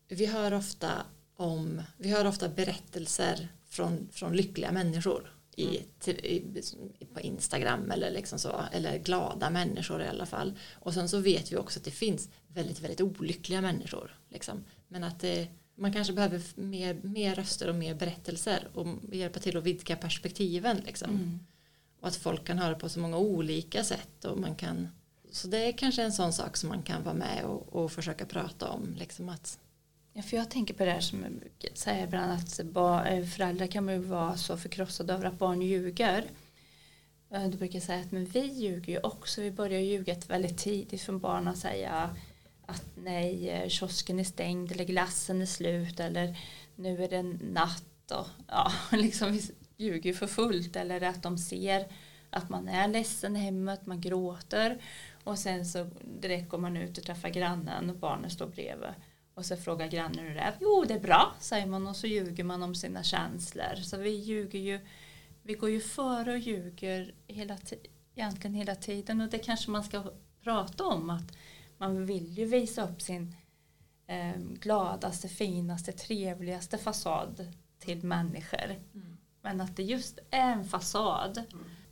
vi 0.07 0.25
hör 0.25 0.53
ofta 0.53 0.91
om 1.35 1.81
vi 1.97 2.09
hör 2.11 2.25
ofta 2.27 2.49
berättelser 2.49 3.47
från, 3.67 4.09
från 4.11 4.35
lyckliga 4.35 4.71
människor 4.71 5.35
i, 5.55 5.85
till, 5.99 6.15
i, 6.15 6.63
på 7.13 7.19
Instagram 7.19 7.91
eller 7.91 8.11
liksom 8.11 8.39
så 8.39 8.61
eller 8.71 8.97
glada 8.97 9.49
människor 9.49 10.01
i 10.01 10.07
alla 10.07 10.25
fall 10.25 10.53
och 10.73 10.93
sen 10.93 11.09
så 11.09 11.19
vet 11.19 11.51
vi 11.51 11.57
också 11.57 11.79
att 11.79 11.85
det 11.85 11.91
finns 11.91 12.29
väldigt 12.47 12.81
väldigt 12.81 13.01
olyckliga 13.01 13.61
människor 13.61 14.15
liksom. 14.29 14.63
men 14.87 15.03
att 15.03 15.19
det, 15.19 15.47
man 15.75 15.93
kanske 15.93 16.13
behöver 16.13 16.41
mer, 16.55 16.93
mer 17.03 17.35
röster 17.35 17.69
och 17.69 17.75
mer 17.75 17.95
berättelser 17.95 18.67
och 18.73 18.87
hjälpa 19.11 19.39
till 19.39 19.57
att 19.57 19.63
vidga 19.63 19.95
perspektiven 19.95 20.77
liksom. 20.85 21.09
Mm. 21.09 21.39
Och 21.99 22.07
att 22.07 22.15
folk 22.15 22.45
kan 22.45 22.57
höra 22.57 22.75
på 22.75 22.89
så 22.89 22.99
många 22.99 23.17
olika 23.17 23.83
sätt 23.83 24.25
och 24.25 24.37
man 24.37 24.55
kan 24.55 24.87
så 25.31 25.47
det 25.47 25.57
är 25.57 25.71
kanske 25.71 26.03
en 26.03 26.13
sån 26.13 26.33
sak 26.33 26.57
som 26.57 26.69
man 26.69 26.83
kan 26.83 27.03
vara 27.03 27.15
med 27.15 27.43
och, 27.43 27.73
och 27.73 27.91
försöka 27.91 28.25
prata 28.25 28.69
om 28.69 28.95
liksom 28.97 29.29
att 29.29 29.59
Ja, 30.13 30.21
för 30.21 30.37
jag 30.37 30.49
tänker 30.49 30.73
på 30.73 30.85
det 30.85 30.91
här 30.91 30.99
som 30.99 31.41
jag 31.59 31.77
säger 31.77 32.03
ibland 32.03 32.31
att 32.31 32.59
eh, 32.59 33.25
föräldrar 33.25 33.67
kan 33.67 33.89
ju 33.89 33.97
vara 33.97 34.37
så 34.37 34.57
förkrossade 34.57 35.13
över 35.13 35.25
att 35.25 35.39
barn 35.39 35.61
ljuger. 35.61 36.25
Eh, 37.29 37.47
du 37.47 37.57
brukar 37.57 37.79
säga 37.79 37.99
att 37.99 38.11
men 38.11 38.25
vi 38.25 38.39
ljuger 38.39 38.93
ju 38.93 38.99
också. 38.99 39.41
Vi 39.41 39.51
börjar 39.51 39.79
ljuga 39.79 40.15
väldigt 40.27 40.57
tidigt 40.57 41.01
från 41.01 41.19
barn 41.19 41.47
och 41.47 41.57
säga 41.57 42.15
att 42.65 42.85
nej, 42.95 43.49
eh, 43.49 43.69
kiosken 43.69 44.19
är 44.19 44.23
stängd 44.23 44.71
eller 44.71 44.83
glassen 44.83 45.41
är 45.41 45.45
slut 45.45 45.99
eller 45.99 46.37
nu 46.75 47.03
är 47.03 47.09
det 47.09 47.23
natt 47.23 48.11
och 48.11 48.27
ja, 48.47 48.71
liksom 48.97 49.31
vi 49.31 49.41
ljuger 49.77 50.09
ju 50.09 50.13
för 50.13 50.27
fullt 50.27 50.75
eller 50.75 51.01
att 51.01 51.23
de 51.23 51.37
ser 51.37 51.87
att 52.29 52.49
man 52.49 52.67
är 52.67 52.87
ledsen 52.87 53.35
i 53.35 53.39
hemmet, 53.39 53.85
man 53.85 54.01
gråter 54.01 54.81
och 55.23 55.39
sen 55.39 55.65
så 55.65 55.89
direkt 56.21 56.49
går 56.49 56.57
man 56.57 56.77
ut 56.77 56.97
och 56.97 57.03
träffar 57.03 57.29
grannen 57.29 57.89
och 57.89 57.95
barnen 57.95 58.29
står 58.29 58.47
bredvid 58.47 58.89
och 59.33 59.45
så 59.45 59.57
frågar 59.57 59.87
grannen 59.87 60.19
hur 60.19 60.35
det 60.35 60.41
är. 60.41 60.53
Jo, 60.59 60.85
det 60.87 60.93
är 60.93 60.99
bra, 60.99 61.35
säger 61.39 61.65
man 61.65 61.87
och 61.87 61.95
så 61.95 62.07
ljuger 62.07 62.43
man 62.43 62.63
om 62.63 62.75
sina 62.75 63.03
känslor. 63.03 63.75
Så 63.75 63.97
vi 63.97 64.09
ljuger 64.09 64.59
ju, 64.59 64.79
vi 65.43 65.53
går 65.53 65.69
ju 65.69 65.81
före 65.81 66.31
och 66.31 66.39
ljuger 66.39 67.13
hela 67.27 67.57
egentligen 68.15 68.53
hela 68.53 68.75
tiden 68.75 69.21
och 69.21 69.29
det 69.29 69.39
kanske 69.39 69.71
man 69.71 69.83
ska 69.83 70.03
prata 70.43 70.83
om 70.83 71.09
att 71.09 71.37
man 71.77 72.05
vill 72.05 72.37
ju 72.37 72.45
visa 72.45 72.89
upp 72.89 73.01
sin 73.01 73.35
eh, 74.07 74.37
gladaste, 74.37 75.27
finaste, 75.27 75.91
trevligaste 75.91 76.77
fasad 76.77 77.53
till 77.79 78.03
människor. 78.03 78.75
Men 79.41 79.61
att 79.61 79.75
det 79.75 79.83
just 79.83 80.19
är 80.31 80.51
en 80.51 80.65
fasad. 80.65 81.43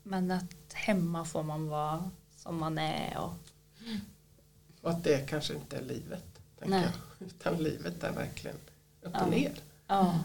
Men 0.04 0.32
att 0.32 0.74
hemma 0.74 1.26
får 1.26 1.44
man 1.44 1.68
vara 1.68 2.12
som 2.36 2.60
man 2.60 2.78
är 2.78 3.18
och 3.18 3.34
Och 4.82 4.90
att 4.90 5.04
det 5.04 5.30
kanske 5.30 5.54
inte 5.54 5.78
är 5.78 5.82
livet. 5.82 6.29
Tänker 6.60 6.78
jag. 6.82 6.92
Utan 7.28 7.58
livet 7.58 8.04
är 8.04 8.12
verkligen 8.12 8.58
upp 9.02 9.12
Ja. 9.14 9.24
och 9.26 9.30
ner. 9.32 9.56
Ja, 9.88 10.20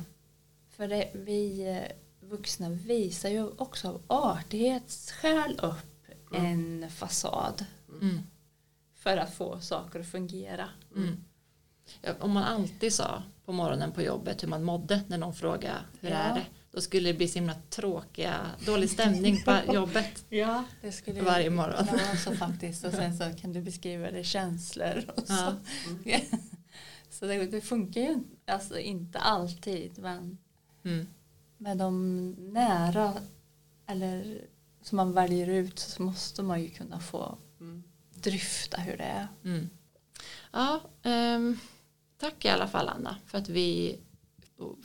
för 0.70 0.88
det, 0.88 1.10
vi 1.14 1.68
eh, 1.68 1.96
vuxna 2.28 2.68
visar 2.70 3.28
ju 3.28 3.48
också 3.56 3.88
av 3.88 4.02
artighetsskäl 4.06 5.60
upp 5.62 6.06
en 6.32 6.90
fasad 6.90 7.64
mm, 8.00 8.18
för 8.94 9.16
att 9.16 9.34
få 9.34 9.60
saker 9.60 10.00
att 10.00 10.06
fungera. 10.06 10.68
mm. 10.96 11.24
Ja, 12.02 12.12
om 12.20 12.30
man 12.32 12.42
alltid 12.42 12.92
sa 12.94 13.22
på 13.44 13.52
morgonen 13.52 13.92
på 13.92 14.02
jobbet 14.02 14.42
hur 14.42 14.48
man 14.48 14.64
mådde 14.64 15.02
när 15.08 15.18
någon 15.18 15.34
frågade 15.34 15.78
hur 16.00 16.10
Ja. 16.10 16.16
är 16.16 16.34
det 16.34 16.44
då 16.74 16.80
skulle 16.80 17.08
det 17.12 17.14
bli 17.18 17.28
så 17.28 17.34
himla 17.38 17.54
tråkiga 17.70 18.40
dålig 18.66 18.90
stämning 18.90 19.42
på 19.42 19.58
jobbet 19.72 20.24
Ja, 20.28 20.64
det 20.82 20.92
skulle 20.92 21.22
varje 21.22 21.50
morgon. 21.50 21.86
så 22.24 22.32
faktiskt 22.36 22.84
och 22.84 22.92
sen 22.92 23.16
så 23.16 23.30
kan 23.40 23.52
du 23.52 23.60
beskriva 23.62 24.10
det 24.10 24.24
känslor 24.24 25.04
och 25.16 25.26
så. 25.26 25.54
Ja. 26.04 26.18
Så 27.10 27.26
det, 27.26 27.46
det 27.46 27.60
funkar 27.60 28.00
ju 28.00 28.18
alltså 28.46 28.78
inte 28.78 29.18
alltid 29.18 29.98
men 29.98 30.38
Mm. 30.84 31.06
med 31.58 31.76
de 31.78 32.30
nära 32.52 33.14
eller 33.86 34.40
som 34.82 34.96
man 34.96 35.12
väljer 35.12 35.46
ut 35.48 35.78
så 35.78 36.02
måste 36.02 36.42
man 36.42 36.62
ju 36.62 36.68
kunna 36.70 37.00
få 37.00 37.38
Mm. 37.60 37.82
dryfta 38.14 38.80
hur 38.80 38.96
det 38.96 39.04
är. 39.04 39.28
Mm. 39.44 39.70
Ja, 40.52 40.80
ehm, 41.02 41.58
tack 42.18 42.44
i 42.44 42.48
alla 42.48 42.68
fall 42.68 42.88
Anna 42.88 43.16
för 43.26 43.38
att 43.38 43.48
vi 43.48 43.98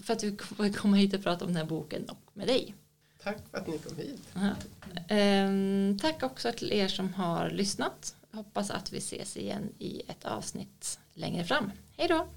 för 0.04 0.14
att 0.14 0.24
vi 0.24 0.38
får 0.38 0.74
komma 0.74 0.98
hit 0.98 1.14
och 1.14 1.24
prata 1.24 1.46
om 1.46 1.54
den 1.54 1.62
här 1.62 1.70
boken 1.70 2.10
och 2.10 2.32
med 2.34 2.48
dig. 2.48 2.76
Tack 3.24 3.38
för 3.52 3.58
att 3.58 3.68
ni 3.68 3.78
kom 3.78 3.98
hit. 3.98 4.22
Ja. 4.34 4.50
Ehm, 5.08 5.98
tack 6.02 6.24
också 6.24 6.52
till 6.52 6.72
er 6.72 6.88
som 6.88 7.14
har 7.14 7.50
lyssnat. 7.50 8.16
Hoppas 8.32 8.72
att 8.72 8.94
vi 8.94 8.98
ses 8.98 9.38
igen 9.38 9.74
i 9.80 10.02
ett 10.08 10.26
avsnitt 10.26 11.00
längre 11.14 11.44
fram. 11.44 11.72
Hej 11.98 12.08
då! 12.08 12.28